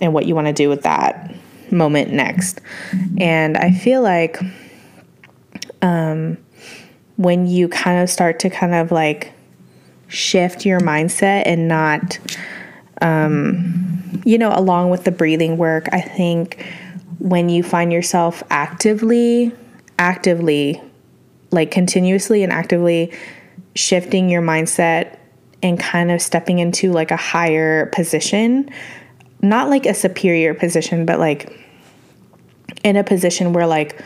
and 0.00 0.14
what 0.14 0.26
you 0.26 0.34
want 0.34 0.46
to 0.46 0.52
do 0.52 0.68
with 0.68 0.82
that 0.82 1.34
moment 1.70 2.12
next. 2.12 2.60
And 3.18 3.56
i 3.56 3.70
feel 3.70 4.02
like 4.02 4.40
um 5.82 6.36
when 7.20 7.46
you 7.46 7.68
kind 7.68 8.02
of 8.02 8.08
start 8.08 8.40
to 8.40 8.48
kind 8.48 8.74
of 8.74 8.90
like 8.90 9.32
shift 10.08 10.64
your 10.64 10.80
mindset 10.80 11.42
and 11.44 11.68
not, 11.68 12.18
um, 13.02 14.22
you 14.24 14.38
know, 14.38 14.52
along 14.54 14.88
with 14.88 15.04
the 15.04 15.10
breathing 15.10 15.58
work, 15.58 15.86
I 15.92 16.00
think 16.00 16.64
when 17.20 17.48
you 17.48 17.62
find 17.62 17.92
yourself 17.92 18.42
actively, 18.50 19.52
actively, 19.98 20.82
like 21.50 21.70
continuously 21.70 22.42
and 22.42 22.52
actively 22.52 23.12
shifting 23.74 24.28
your 24.28 24.42
mindset 24.42 25.18
and 25.62 25.78
kind 25.78 26.10
of 26.10 26.20
stepping 26.20 26.58
into 26.58 26.90
like 26.92 27.10
a 27.10 27.16
higher 27.16 27.86
position, 27.86 28.68
not 29.42 29.68
like 29.68 29.86
a 29.86 29.94
superior 29.94 30.54
position, 30.54 31.06
but 31.06 31.18
like 31.18 31.56
in 32.82 32.96
a 32.96 33.04
position 33.04 33.52
where 33.52 33.66
like 33.66 34.02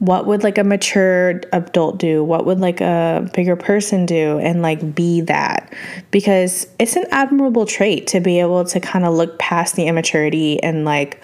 what 0.00 0.26
would 0.26 0.42
like 0.42 0.56
a 0.56 0.64
mature 0.64 1.42
adult 1.52 1.98
do? 1.98 2.24
What 2.24 2.46
would 2.46 2.58
like 2.58 2.80
a 2.80 3.28
bigger 3.34 3.54
person 3.54 4.06
do? 4.06 4.38
And 4.38 4.62
like 4.62 4.94
be 4.94 5.20
that. 5.22 5.74
Because 6.10 6.66
it's 6.78 6.96
an 6.96 7.04
admirable 7.10 7.66
trait 7.66 8.06
to 8.08 8.20
be 8.20 8.40
able 8.40 8.64
to 8.64 8.80
kind 8.80 9.04
of 9.04 9.12
look 9.14 9.38
past 9.38 9.76
the 9.76 9.86
immaturity 9.86 10.62
and 10.62 10.86
like 10.86 11.22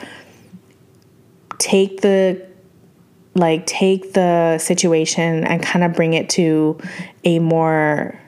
take 1.58 2.00
the 2.00 2.46
like 3.34 3.66
take 3.66 4.14
the 4.14 4.58
situation 4.58 5.44
and 5.44 5.62
kind 5.62 5.84
of 5.84 5.92
bring 5.92 6.14
it 6.14 6.30
to 6.30 6.78
a 7.24 7.38
more 7.38 8.18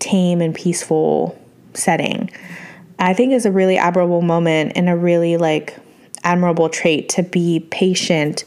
tame 0.00 0.40
and 0.40 0.54
peaceful 0.54 1.38
setting. 1.74 2.30
I 2.98 3.14
think 3.14 3.32
is 3.32 3.46
a 3.46 3.52
really 3.52 3.78
admirable 3.78 4.22
moment 4.22 4.72
and 4.74 4.88
a 4.88 4.96
really 4.96 5.36
like 5.36 5.76
admirable 6.24 6.68
trait 6.68 7.08
to 7.10 7.22
be 7.22 7.60
patient 7.70 8.44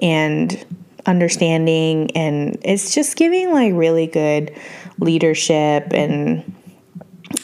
and 0.00 0.64
understanding. 1.04 2.10
And 2.16 2.58
it's 2.62 2.94
just 2.94 3.16
giving 3.16 3.52
like 3.52 3.74
really 3.74 4.06
good 4.06 4.56
leadership. 4.98 5.92
And 5.92 6.54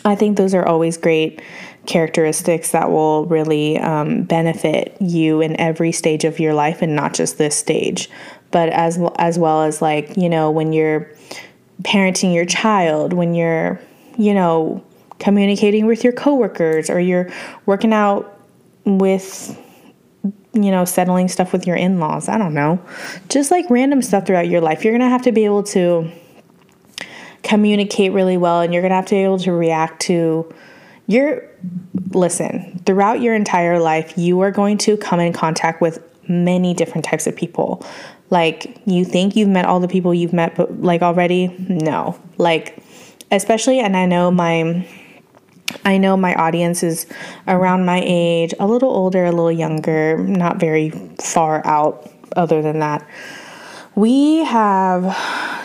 i 0.05 0.15
think 0.15 0.37
those 0.37 0.55
are 0.55 0.67
always 0.67 0.97
great 0.97 1.41
characteristics 1.89 2.71
that 2.73 2.91
will 2.91 3.25
really 3.27 3.79
um, 3.79 4.23
benefit 4.23 4.95
you 5.01 5.41
in 5.41 5.59
every 5.59 5.91
stage 5.91 6.25
of 6.25 6.39
your 6.39 6.53
life 6.53 6.83
and 6.83 6.95
not 6.95 7.15
just 7.15 7.39
this 7.39 7.57
stage 7.57 8.11
but 8.51 8.69
as 8.69 9.01
as 9.17 9.39
well 9.39 9.63
as 9.63 9.81
like 9.81 10.17
you 10.17 10.29
know 10.29 10.51
when 10.51 10.73
you're 10.73 11.11
parenting 11.83 12.35
your 12.35 12.45
child 12.45 13.15
when 13.15 13.35
you're 13.35 13.81
you 14.19 14.35
know 14.35 14.85
communicating 15.19 15.87
with 15.87 16.05
your 16.05 16.13
coworkers 16.13 16.91
or 16.91 17.01
you're 17.01 17.29
working 17.65 17.93
out 17.93 18.39
with 18.85 19.59
you 20.55 20.71
know, 20.73 20.85
settling 20.85 21.29
stuff 21.29 21.53
with 21.53 21.67
your 21.67 21.77
in 21.77 22.01
laws. 22.01 22.29
I 22.29 22.39
don't 22.39 22.55
know. 22.55 22.81
Just 23.29 23.51
like 23.51 23.69
random 23.71 24.03
stuff 24.03 24.27
throughout 24.27 24.49
your 24.49 24.61
life. 24.61 24.83
You're 24.83 24.93
going 24.93 25.03
to 25.03 25.11
have 25.11 25.23
to 25.23 25.31
be 25.31 25.45
able 25.45 25.63
to 25.65 26.11
communicate 27.43 28.13
really 28.13 28.37
well 28.37 28.61
and 28.61 28.73
you're 28.73 28.83
going 28.83 28.91
to 28.91 28.97
have 28.97 29.07
to 29.07 29.15
be 29.15 29.23
able 29.23 29.39
to 29.39 29.53
react 29.53 30.01
to 30.03 30.53
your. 31.09 31.43
Listen, 32.13 32.81
throughout 32.87 33.21
your 33.21 33.35
entire 33.35 33.81
life, 33.81 34.17
you 34.17 34.41
are 34.41 34.53
going 34.53 34.79
to 34.79 34.97
come 34.97 35.21
in 35.21 35.33
contact 35.33 35.83
with 35.83 36.03
many 36.29 36.73
different 36.73 37.05
types 37.05 37.27
of 37.27 37.35
people. 37.35 37.85
Like, 38.31 38.79
you 38.87 39.05
think 39.05 39.35
you've 39.35 39.49
met 39.49 39.65
all 39.65 39.81
the 39.81 39.89
people 39.89 40.15
you've 40.15 40.33
met, 40.33 40.55
but 40.55 40.81
like 40.81 41.03
already? 41.03 41.49
No. 41.69 42.19
Like, 42.39 42.83
especially, 43.31 43.81
and 43.81 43.97
I 43.97 44.07
know 44.07 44.31
my 44.31 44.87
I 45.85 45.99
know 45.99 46.17
my 46.17 46.35
audience 46.35 46.83
is 46.83 47.07
around 47.47 47.85
my 47.85 48.01
age, 48.05 48.55
a 48.59 48.67
little 48.67 48.91
older, 48.91 49.25
a 49.25 49.31
little 49.31 49.53
younger, 49.53 50.19
not 50.19 50.59
very 50.59 50.91
far 51.21 51.67
out 51.67 52.11
other 52.37 52.63
than 52.63 52.79
that. 52.79 53.07
We 53.99 54.45
have 54.45 55.17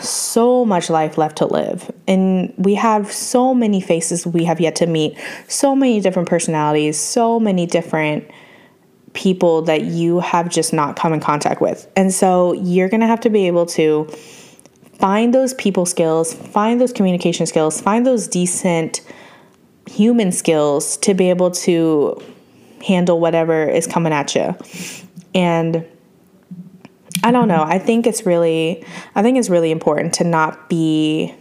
so 0.04 0.64
much 0.64 0.90
life 0.90 1.16
left 1.16 1.36
to 1.36 1.46
live, 1.46 1.88
and 2.08 2.52
we 2.58 2.74
have 2.74 3.12
so 3.12 3.54
many 3.54 3.80
faces 3.80 4.26
we 4.26 4.42
have 4.42 4.60
yet 4.60 4.74
to 4.76 4.88
meet, 4.88 5.16
so 5.46 5.76
many 5.76 6.00
different 6.00 6.28
personalities, 6.28 6.98
so 6.98 7.38
many 7.38 7.64
different 7.64 8.28
people 9.12 9.62
that 9.62 9.82
you 9.82 10.18
have 10.18 10.48
just 10.48 10.72
not 10.72 10.96
come 10.96 11.12
in 11.12 11.20
contact 11.20 11.60
with. 11.60 11.88
And 11.94 12.12
so 12.12 12.54
you're 12.54 12.88
gonna 12.88 13.06
have 13.06 13.20
to 13.20 13.30
be 13.30 13.46
able 13.46 13.66
to 13.66 14.06
find 14.98 15.32
those 15.32 15.54
people 15.54 15.86
skills, 15.86 16.34
find 16.34 16.80
those 16.80 16.92
communication 16.92 17.46
skills, 17.46 17.80
find 17.80 18.04
those 18.04 18.26
decent 18.26 19.00
human 19.88 20.32
skills 20.32 20.96
to 20.96 21.14
be 21.14 21.30
able 21.30 21.52
to 21.52 22.20
handle 22.84 23.20
whatever 23.20 23.62
is 23.68 23.86
coming 23.86 24.12
at 24.12 24.34
you. 24.34 24.56
And 25.36 25.86
I 27.22 27.30
don't 27.30 27.48
know. 27.48 27.62
I 27.62 27.78
think 27.78 28.06
it's 28.06 28.26
really 28.26 28.84
I 29.14 29.22
think 29.22 29.38
it's 29.38 29.48
really 29.48 29.70
important 29.70 30.14
to 30.14 30.24
not 30.24 30.68
be 30.68 31.34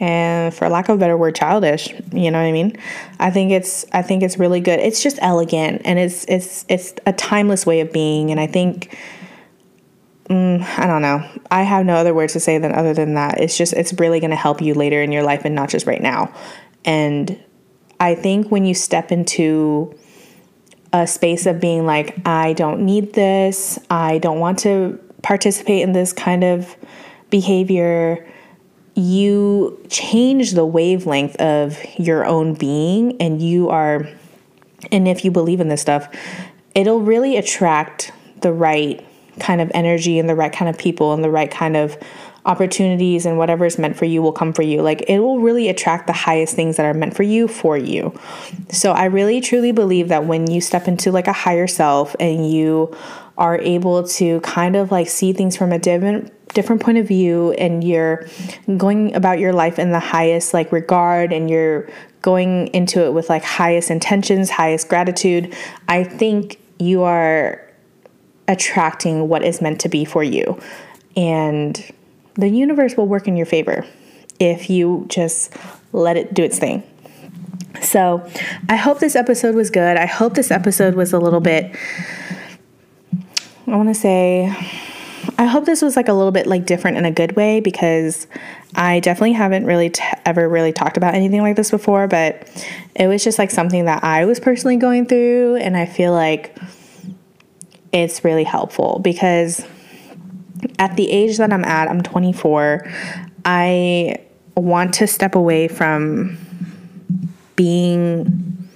and 0.00 0.52
for 0.52 0.68
lack 0.68 0.88
of 0.88 0.96
a 0.96 0.98
better 0.98 1.16
word 1.16 1.36
childish, 1.36 1.88
you 2.12 2.30
know 2.30 2.38
what 2.38 2.46
I 2.46 2.52
mean? 2.52 2.76
I 3.18 3.30
think 3.30 3.52
it's 3.52 3.84
I 3.92 4.02
think 4.02 4.22
it's 4.22 4.38
really 4.38 4.60
good. 4.60 4.80
It's 4.80 5.02
just 5.02 5.18
elegant 5.22 5.82
and 5.84 5.98
it's 5.98 6.24
it's 6.26 6.64
it's 6.68 6.94
a 7.06 7.12
timeless 7.12 7.64
way 7.64 7.80
of 7.80 7.92
being 7.92 8.30
and 8.30 8.40
I 8.40 8.46
think 8.46 8.96
mm, 10.28 10.62
I 10.78 10.86
don't 10.86 11.02
know. 11.02 11.26
I 11.50 11.62
have 11.62 11.86
no 11.86 11.94
other 11.94 12.14
words 12.14 12.32
to 12.34 12.40
say 12.40 12.58
than 12.58 12.72
other 12.72 12.94
than 12.94 13.14
that. 13.14 13.40
It's 13.40 13.56
just 13.56 13.72
it's 13.72 13.92
really 13.94 14.20
going 14.20 14.30
to 14.30 14.36
help 14.36 14.60
you 14.60 14.74
later 14.74 15.02
in 15.02 15.12
your 15.12 15.22
life 15.22 15.44
and 15.44 15.54
not 15.54 15.68
just 15.68 15.86
right 15.86 16.02
now. 16.02 16.34
And 16.84 17.42
I 18.00 18.14
think 18.14 18.50
when 18.50 18.64
you 18.64 18.74
step 18.74 19.12
into 19.12 19.96
a 20.94 21.08
space 21.08 21.44
of 21.44 21.60
being 21.60 21.84
like, 21.84 22.16
I 22.24 22.52
don't 22.52 22.86
need 22.86 23.14
this, 23.14 23.80
I 23.90 24.18
don't 24.18 24.38
want 24.38 24.60
to 24.60 24.98
participate 25.22 25.82
in 25.82 25.92
this 25.92 26.12
kind 26.12 26.44
of 26.44 26.76
behavior, 27.30 28.24
you 28.94 29.84
change 29.88 30.52
the 30.52 30.64
wavelength 30.64 31.34
of 31.36 31.84
your 31.98 32.24
own 32.24 32.54
being, 32.54 33.20
and 33.20 33.42
you 33.42 33.70
are, 33.70 34.08
and 34.92 35.08
if 35.08 35.24
you 35.24 35.32
believe 35.32 35.60
in 35.60 35.68
this 35.68 35.80
stuff, 35.80 36.08
it'll 36.76 37.00
really 37.00 37.36
attract 37.36 38.12
the 38.42 38.52
right 38.52 39.04
kind 39.40 39.60
of 39.60 39.72
energy 39.74 40.20
and 40.20 40.28
the 40.28 40.34
right 40.36 40.52
kind 40.52 40.68
of 40.68 40.78
people 40.78 41.12
and 41.12 41.24
the 41.24 41.30
right 41.30 41.50
kind 41.50 41.76
of 41.76 41.98
opportunities 42.46 43.24
and 43.24 43.38
whatever 43.38 43.64
is 43.64 43.78
meant 43.78 43.96
for 43.96 44.04
you 44.04 44.20
will 44.20 44.32
come 44.32 44.52
for 44.52 44.62
you. 44.62 44.82
Like 44.82 45.02
it 45.08 45.20
will 45.20 45.40
really 45.40 45.68
attract 45.68 46.06
the 46.06 46.12
highest 46.12 46.54
things 46.54 46.76
that 46.76 46.84
are 46.84 46.94
meant 46.94 47.16
for 47.16 47.22
you 47.22 47.48
for 47.48 47.76
you. 47.76 48.18
So 48.70 48.92
I 48.92 49.06
really 49.06 49.40
truly 49.40 49.72
believe 49.72 50.08
that 50.08 50.26
when 50.26 50.50
you 50.50 50.60
step 50.60 50.86
into 50.86 51.10
like 51.10 51.26
a 51.26 51.32
higher 51.32 51.66
self 51.66 52.14
and 52.20 52.50
you 52.50 52.94
are 53.38 53.58
able 53.58 54.06
to 54.06 54.40
kind 54.40 54.76
of 54.76 54.92
like 54.92 55.08
see 55.08 55.32
things 55.32 55.56
from 55.56 55.72
a 55.72 55.78
different 55.78 56.32
different 56.54 56.80
point 56.80 56.98
of 56.98 57.08
view 57.08 57.50
and 57.52 57.82
you're 57.82 58.28
going 58.76 59.12
about 59.14 59.40
your 59.40 59.52
life 59.52 59.78
in 59.78 59.90
the 59.90 59.98
highest 59.98 60.54
like 60.54 60.70
regard 60.70 61.32
and 61.32 61.50
you're 61.50 61.88
going 62.22 62.68
into 62.68 63.04
it 63.04 63.12
with 63.12 63.28
like 63.28 63.42
highest 63.42 63.90
intentions, 63.90 64.50
highest 64.50 64.88
gratitude, 64.88 65.54
I 65.88 66.04
think 66.04 66.60
you 66.78 67.02
are 67.02 67.60
attracting 68.46 69.28
what 69.28 69.42
is 69.42 69.60
meant 69.60 69.80
to 69.80 69.88
be 69.88 70.04
for 70.04 70.22
you. 70.22 70.60
And 71.16 71.92
the 72.34 72.48
universe 72.48 72.96
will 72.96 73.06
work 73.06 73.28
in 73.28 73.36
your 73.36 73.46
favor 73.46 73.86
if 74.38 74.68
you 74.68 75.06
just 75.08 75.54
let 75.92 76.16
it 76.16 76.34
do 76.34 76.42
its 76.42 76.58
thing. 76.58 76.82
So, 77.82 78.28
I 78.68 78.76
hope 78.76 79.00
this 79.00 79.16
episode 79.16 79.54
was 79.54 79.70
good. 79.70 79.96
I 79.96 80.06
hope 80.06 80.34
this 80.34 80.50
episode 80.50 80.94
was 80.94 81.12
a 81.12 81.18
little 81.18 81.40
bit, 81.40 81.74
I 83.66 83.76
want 83.76 83.88
to 83.88 83.94
say, 83.94 84.46
I 85.38 85.46
hope 85.46 85.64
this 85.64 85.82
was 85.82 85.96
like 85.96 86.08
a 86.08 86.12
little 86.12 86.32
bit 86.32 86.46
like 86.46 86.66
different 86.66 86.96
in 86.96 87.04
a 87.04 87.10
good 87.10 87.34
way 87.34 87.60
because 87.60 88.26
I 88.74 89.00
definitely 89.00 89.32
haven't 89.32 89.64
really 89.64 89.90
t- 89.90 90.02
ever 90.24 90.48
really 90.48 90.72
talked 90.72 90.96
about 90.96 91.14
anything 91.14 91.40
like 91.40 91.56
this 91.56 91.70
before, 91.70 92.06
but 92.06 92.48
it 92.94 93.08
was 93.08 93.24
just 93.24 93.38
like 93.38 93.50
something 93.50 93.86
that 93.86 94.04
I 94.04 94.24
was 94.26 94.38
personally 94.38 94.76
going 94.76 95.06
through 95.06 95.56
and 95.56 95.76
I 95.76 95.86
feel 95.86 96.12
like 96.12 96.56
it's 97.92 98.24
really 98.24 98.44
helpful 98.44 99.00
because 99.02 99.66
at 100.78 100.96
the 100.96 101.10
age 101.10 101.38
that 101.38 101.52
I'm 101.52 101.64
at, 101.64 101.88
I'm 101.88 102.02
24, 102.02 102.86
I 103.44 104.16
want 104.56 104.94
to 104.94 105.06
step 105.06 105.34
away 105.34 105.68
from 105.68 106.38
being 107.56 108.68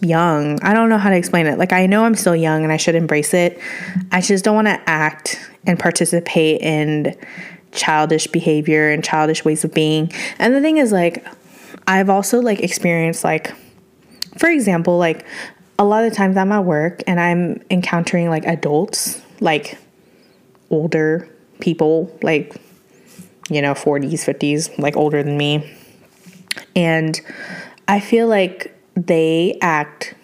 young. 0.00 0.62
I 0.62 0.74
don't 0.74 0.88
know 0.88 0.98
how 0.98 1.10
to 1.10 1.16
explain 1.16 1.46
it. 1.46 1.58
Like, 1.58 1.72
I 1.72 1.86
know 1.86 2.04
I'm 2.04 2.14
still 2.14 2.36
young 2.36 2.62
and 2.62 2.72
I 2.72 2.76
should 2.76 2.94
embrace 2.94 3.34
it. 3.34 3.60
I 4.12 4.20
just 4.20 4.44
don't 4.44 4.54
want 4.54 4.68
to 4.68 4.80
act 4.88 5.38
and 5.66 5.78
participate 5.78 6.60
in 6.60 7.16
childish 7.72 8.26
behavior 8.26 8.90
and 8.90 9.04
childish 9.04 9.44
ways 9.44 9.64
of 9.64 9.74
being. 9.74 10.12
And 10.38 10.54
the 10.54 10.60
thing 10.60 10.78
is, 10.78 10.92
like, 10.92 11.26
I've 11.86 12.10
also 12.10 12.40
like 12.40 12.60
experienced, 12.60 13.24
like, 13.24 13.52
for 14.36 14.48
example, 14.48 14.98
like 14.98 15.24
a 15.78 15.84
lot 15.84 16.04
of 16.04 16.12
times 16.12 16.36
I'm 16.36 16.52
at 16.52 16.64
work 16.64 17.02
and 17.06 17.20
I'm 17.20 17.62
encountering 17.70 18.28
like 18.28 18.44
adults, 18.44 19.20
like 19.40 19.78
older 20.70 21.28
people, 21.60 22.16
like, 22.22 22.54
you 23.50 23.62
know, 23.62 23.74
40s, 23.74 24.24
50s, 24.24 24.78
like 24.78 24.96
older 24.96 25.22
than 25.22 25.36
me. 25.36 25.76
And 26.76 27.20
I 27.86 28.00
feel 28.00 28.28
like 28.28 28.74
they 28.94 29.58
act 29.62 30.14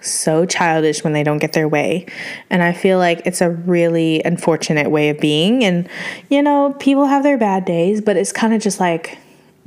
so 0.00 0.44
childish 0.44 1.04
when 1.04 1.12
they 1.12 1.22
don't 1.22 1.38
get 1.38 1.52
their 1.52 1.68
way. 1.68 2.06
And 2.50 2.62
I 2.62 2.72
feel 2.72 2.98
like 2.98 3.22
it's 3.24 3.40
a 3.40 3.50
really 3.50 4.20
unfortunate 4.24 4.90
way 4.90 5.10
of 5.10 5.20
being. 5.20 5.64
And, 5.64 5.88
you 6.28 6.42
know, 6.42 6.74
people 6.80 7.06
have 7.06 7.22
their 7.22 7.38
bad 7.38 7.64
days, 7.64 8.00
but 8.00 8.16
it's 8.16 8.32
kind 8.32 8.52
of 8.52 8.60
just 8.60 8.80
like 8.80 9.18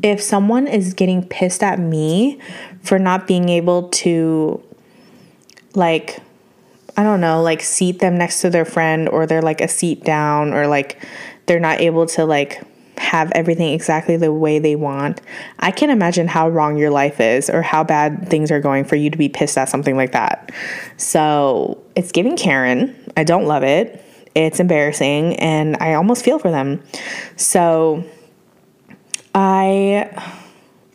if 0.04 0.22
someone 0.22 0.68
is 0.68 0.94
getting 0.94 1.26
pissed 1.26 1.64
at 1.64 1.80
me 1.80 2.40
for 2.82 3.00
not 3.00 3.28
being 3.28 3.50
able 3.50 3.90
to, 3.90 4.62
like, 5.74 6.20
I 6.98 7.04
don't 7.04 7.22
know, 7.22 7.42
like 7.42 7.62
seat 7.62 8.00
them 8.00 8.18
next 8.18 8.42
to 8.42 8.50
their 8.50 8.66
friend 8.66 9.10
or 9.10 9.26
they're 9.26 9.42
like 9.42 9.62
a 9.62 9.68
seat 9.68 10.04
down 10.04 10.54
or 10.54 10.68
like 10.68 11.04
they're 11.46 11.60
not 11.60 11.82
able 11.82 12.06
to, 12.08 12.26
like, 12.26 12.62
have 12.98 13.32
everything 13.34 13.74
exactly 13.74 14.18
the 14.18 14.32
way 14.32 14.60
they 14.60 14.76
want. 14.76 15.22
I 15.60 15.72
can't 15.72 15.92
imagine 15.92 16.28
how 16.28 16.50
wrong 16.50 16.78
your 16.78 16.90
life 16.90 17.20
is 17.20 17.50
or 17.50 17.62
how 17.62 17.84
bad 17.84 18.30
things 18.30 18.52
are 18.52 18.60
going 18.60 18.86
for 18.86 18.96
you 18.96 19.10
to 19.10 19.18
be 19.18 19.30
pissed 19.30 19.58
at 19.58 19.70
something 19.70 19.96
like 19.96 20.12
that. 20.14 20.52
So 20.98 21.84
it's 21.96 22.12
giving 22.12 22.38
Karen. 22.38 22.96
I 23.18 23.24
don't 23.24 23.46
love 23.46 23.64
it. 23.64 24.04
It's 24.34 24.60
embarrassing 24.60 25.36
and 25.38 25.78
I 25.80 25.94
almost 25.94 26.24
feel 26.24 26.40
for 26.40 26.52
them. 26.52 26.84
So 27.36 28.04
I 29.34 30.10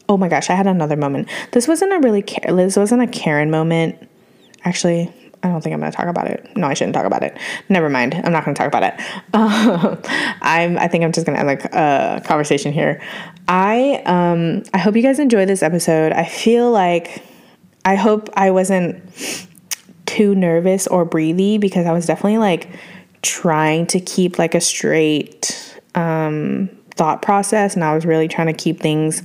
oh 0.09 0.17
my 0.17 0.29
gosh, 0.29 0.51
I 0.51 0.55
had 0.55 0.67
another 0.67 0.97
moment. 0.97 1.29
This 1.53 1.69
wasn't 1.69 1.93
a 1.93 1.99
really 2.01 2.25
this 2.49 2.77
wasn't 2.77 3.03
a 3.03 3.07
Karen 3.07 3.51
moment. 3.51 4.09
Actually, 4.65 5.13
I 5.43 5.49
don't 5.49 5.63
think 5.63 5.73
I'm 5.73 5.81
going 5.81 5.91
to 5.91 5.97
talk 5.97 6.07
about 6.07 6.29
it. 6.29 6.55
No, 6.57 6.67
I 6.67 6.75
shouldn't 6.75 6.95
talk 6.95 7.07
about 7.07 7.23
it. 7.23 7.37
Never 7.69 7.89
mind. 7.89 8.15
I'm 8.15 8.33
not 8.33 8.45
going 8.45 8.55
to 8.55 8.59
talk 8.59 8.69
about 8.69 8.83
it. 8.83 8.95
Uh, 9.33 9.97
I'm. 10.43 10.79
I 10.79 10.87
think 10.87 11.05
I'm 11.05 11.13
just 11.13 11.27
going 11.27 11.37
to 11.37 11.41
end 11.41 11.61
the 11.61 11.77
uh, 11.77 12.21
conversation 12.21 12.73
here. 12.73 13.01
I 13.49 14.03
um. 14.07 14.63
I 14.75 14.79
hope 14.79 14.97
you 14.97 15.03
guys 15.03 15.19
enjoyed 15.19 15.49
this 15.49 15.63
episode. 15.63 16.13
I 16.13 16.25
feel 16.25 16.71
like. 16.71 17.25
I 17.83 17.95
hope 17.95 18.29
I 18.35 18.51
wasn't 18.51 19.03
too 20.05 20.35
nervous 20.35 20.87
or 20.87 21.07
breathy 21.07 21.57
because 21.57 21.87
I 21.87 21.93
was 21.93 22.05
definitely 22.05 22.39
like 22.39 22.69
trying 23.23 23.87
to 23.87 24.01
keep 24.01 24.39
like 24.39 24.55
a 24.55 24.61
straight 24.61 25.81
um, 25.95 26.69
thought 26.97 27.23
process, 27.23 27.75
and 27.75 27.85
I 27.85 27.95
was 27.95 28.05
really 28.05 28.29
trying 28.29 28.49
to 28.49 28.53
keep 28.53 28.81
things 28.81 29.23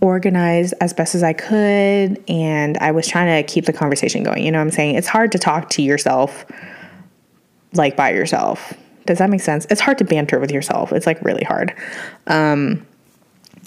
organized 0.00 0.74
as 0.80 0.92
best 0.92 1.14
as 1.14 1.22
I 1.22 1.32
could 1.32 2.22
and 2.28 2.76
I 2.78 2.90
was 2.90 3.06
trying 3.06 3.42
to 3.42 3.52
keep 3.52 3.66
the 3.66 3.72
conversation 3.72 4.22
going. 4.22 4.44
You 4.44 4.52
know 4.52 4.58
what 4.58 4.64
I'm 4.64 4.70
saying? 4.70 4.96
It's 4.96 5.08
hard 5.08 5.32
to 5.32 5.38
talk 5.38 5.70
to 5.70 5.82
yourself 5.82 6.44
like 7.72 7.96
by 7.96 8.12
yourself. 8.12 8.74
Does 9.06 9.18
that 9.18 9.30
make 9.30 9.40
sense? 9.40 9.66
It's 9.70 9.80
hard 9.80 9.98
to 9.98 10.04
banter 10.04 10.38
with 10.38 10.50
yourself. 10.50 10.92
It's 10.92 11.06
like 11.06 11.20
really 11.22 11.44
hard. 11.44 11.74
Um, 12.26 12.86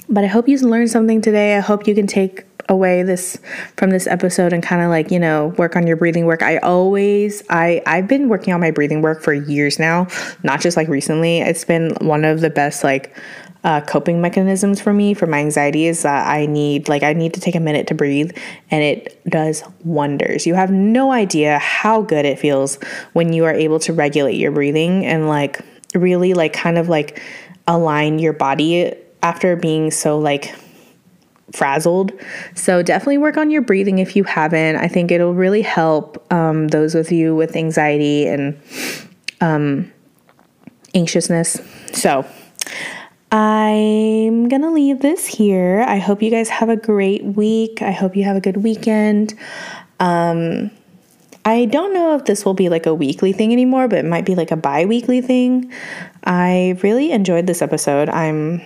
but 0.09 0.23
I 0.23 0.27
hope 0.27 0.47
you 0.47 0.57
learned 0.57 0.89
something 0.89 1.21
today. 1.21 1.57
I 1.57 1.59
hope 1.59 1.87
you 1.87 1.93
can 1.93 2.07
take 2.07 2.45
away 2.69 3.03
this 3.03 3.37
from 3.75 3.89
this 3.89 4.07
episode 4.07 4.53
and 4.53 4.61
kind 4.61 4.81
of 4.81 4.89
like 4.89 5.11
you 5.11 5.19
know 5.19 5.47
work 5.57 5.75
on 5.75 5.87
your 5.87 5.95
breathing 5.95 6.25
work 6.25 6.41
i 6.41 6.57
always 6.57 7.41
i 7.49 7.81
i've 7.85 8.07
been 8.07 8.29
working 8.29 8.53
on 8.53 8.59
my 8.59 8.71
breathing 8.71 9.01
work 9.01 9.21
for 9.21 9.33
years 9.33 9.79
now 9.79 10.07
not 10.43 10.59
just 10.59 10.75
like 10.75 10.87
recently 10.87 11.39
it's 11.39 11.63
been 11.63 11.95
one 12.01 12.25
of 12.25 12.41
the 12.41 12.49
best 12.49 12.83
like 12.83 13.15
uh, 13.63 13.81
coping 13.81 14.21
mechanisms 14.21 14.79
for 14.79 14.93
me 14.93 15.13
for 15.13 15.27
my 15.27 15.39
anxiety 15.39 15.87
is 15.87 16.03
that 16.03 16.25
I 16.25 16.45
need 16.45 16.87
like 16.87 17.03
I 17.03 17.11
need 17.11 17.33
to 17.33 17.41
take 17.41 17.55
a 17.55 17.59
minute 17.59 17.87
to 17.87 17.95
breathe 17.95 18.31
and 18.71 18.81
it 18.81 19.21
does 19.29 19.61
wonders. 19.83 20.45
You 20.45 20.53
have 20.53 20.71
no 20.71 21.11
idea 21.11 21.59
how 21.59 22.01
good 22.01 22.23
it 22.23 22.39
feels 22.39 22.75
when 23.11 23.33
you 23.33 23.43
are 23.43 23.53
able 23.53 23.79
to 23.79 23.91
regulate 23.91 24.37
your 24.37 24.51
breathing 24.51 25.05
and 25.05 25.27
like 25.27 25.59
really 25.93 26.33
like 26.33 26.53
kind 26.53 26.77
of 26.77 26.87
like 26.87 27.21
align 27.67 28.19
your 28.19 28.31
body 28.31 28.93
after 29.21 29.57
being 29.57 29.91
so 29.91 30.17
like 30.17 30.55
frazzled. 31.53 32.11
So 32.55 32.83
definitely 32.83 33.19
work 33.19 33.37
on 33.37 33.51
your 33.51 33.61
breathing 33.61 33.99
if 33.99 34.15
you 34.15 34.23
haven't. 34.23 34.75
I 34.75 34.87
think 34.87 35.11
it'll 35.11 35.33
really 35.33 35.61
help 35.61 36.31
um, 36.31 36.67
those 36.67 36.93
with 36.93 37.11
you 37.11 37.35
with 37.35 37.55
anxiety 37.55 38.27
and 38.27 38.59
um, 39.41 39.91
anxiousness. 40.93 41.61
So 41.93 42.25
I'm 43.31 44.47
going 44.47 44.61
to 44.61 44.71
leave 44.71 45.01
this 45.01 45.25
here. 45.25 45.83
I 45.87 45.97
hope 45.97 46.21
you 46.21 46.31
guys 46.31 46.49
have 46.49 46.69
a 46.69 46.77
great 46.77 47.23
week. 47.23 47.81
I 47.81 47.91
hope 47.91 48.15
you 48.15 48.23
have 48.23 48.37
a 48.37 48.41
good 48.41 48.57
weekend. 48.57 49.33
Um, 49.99 50.71
I 51.43 51.65
don't 51.65 51.93
know 51.93 52.15
if 52.15 52.25
this 52.25 52.45
will 52.45 52.53
be 52.53 52.69
like 52.69 52.85
a 52.85 52.93
weekly 52.93 53.31
thing 53.31 53.53
anymore, 53.53 53.87
but 53.87 53.99
it 53.99 54.05
might 54.05 54.25
be 54.25 54.35
like 54.35 54.51
a 54.51 54.57
bi 54.57 54.85
weekly 54.85 55.21
thing. 55.21 55.71
I 56.23 56.77
really 56.83 57.11
enjoyed 57.11 57.47
this 57.47 57.61
episode. 57.61 58.09
I'm, 58.09 58.61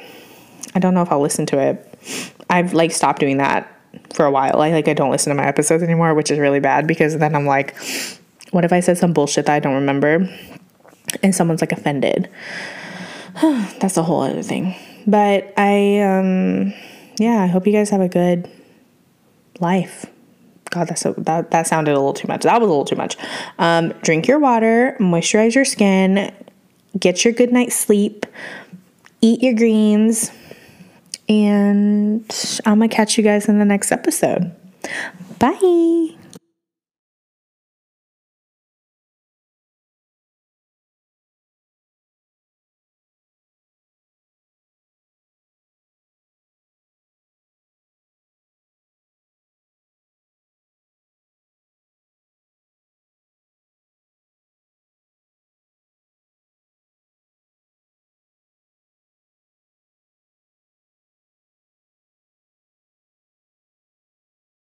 I 0.74 0.80
don't 0.80 0.94
know 0.94 1.04
if 1.04 1.12
I'll 1.12 1.22
listen 1.22 1.46
to 1.48 1.60
it. 1.60 2.38
I've 2.52 2.74
like 2.74 2.92
stopped 2.92 3.20
doing 3.20 3.38
that 3.38 3.74
for 4.14 4.26
a 4.26 4.32
while. 4.32 4.62
I 4.62 4.72
like, 4.72 4.88
I 4.88 4.94
don't 4.94 5.10
listen 5.10 5.36
to 5.36 5.42
my 5.42 5.48
episodes 5.48 5.82
anymore, 5.82 6.14
which 6.14 6.30
is 6.30 6.38
really 6.38 6.60
bad 6.60 6.86
because 6.86 7.18
then 7.18 7.36
I'm 7.36 7.46
like, 7.46 7.76
what 8.52 8.66
if 8.66 8.74
I 8.74 8.82
said 8.82 8.98
some 8.98 9.14
bullshit 9.14 9.46
that 9.46 9.54
I 9.56 9.60
don't 9.60 9.76
remember 9.76 10.30
and 11.24 11.34
someone's 11.34 11.62
like 11.62 11.72
offended? 11.72 12.30
that's 13.42 13.98
a 13.98 14.04
whole 14.04 14.22
other 14.22 14.44
thing. 14.44 14.76
But 15.08 15.54
I, 15.58 16.02
um, 16.02 16.74
yeah, 17.18 17.42
I 17.42 17.48
hope 17.48 17.66
you 17.66 17.74
guys 17.74 17.90
have 17.90 18.02
a 18.02 18.10
good 18.10 18.50
life. 19.60 20.06
God, 20.70 20.88
that's 20.88 21.02
so, 21.02 21.14
that 21.18 21.52
that 21.52 21.68
sounded 21.68 21.92
a 21.92 21.96
little 21.96 22.14
too 22.14 22.28
much. 22.28 22.44
That 22.44 22.60
was 22.62 22.68
a 22.68 22.70
little 22.70 22.86
too 22.86 22.96
much. 22.96 23.18
Um, 23.60 23.90
drink 24.04 24.28
your 24.28 24.40
water, 24.40 24.96
moisturize 25.00 25.54
your 25.54 25.66
skin, 25.66 26.34
get 26.98 27.26
your 27.26 27.34
good 27.34 27.52
night's 27.52 27.76
sleep, 27.76 28.26
eat 29.22 29.42
your 29.42 29.54
greens, 29.54 30.32
and 31.32 32.60
I'm 32.66 32.80
gonna 32.80 32.90
catch 32.90 33.18
you 33.18 33.24
guys 33.24 33.48
in 33.48 33.60
the 33.60 33.66
next 33.66 33.92
episode. 33.92 34.52
Bye. 35.40 36.16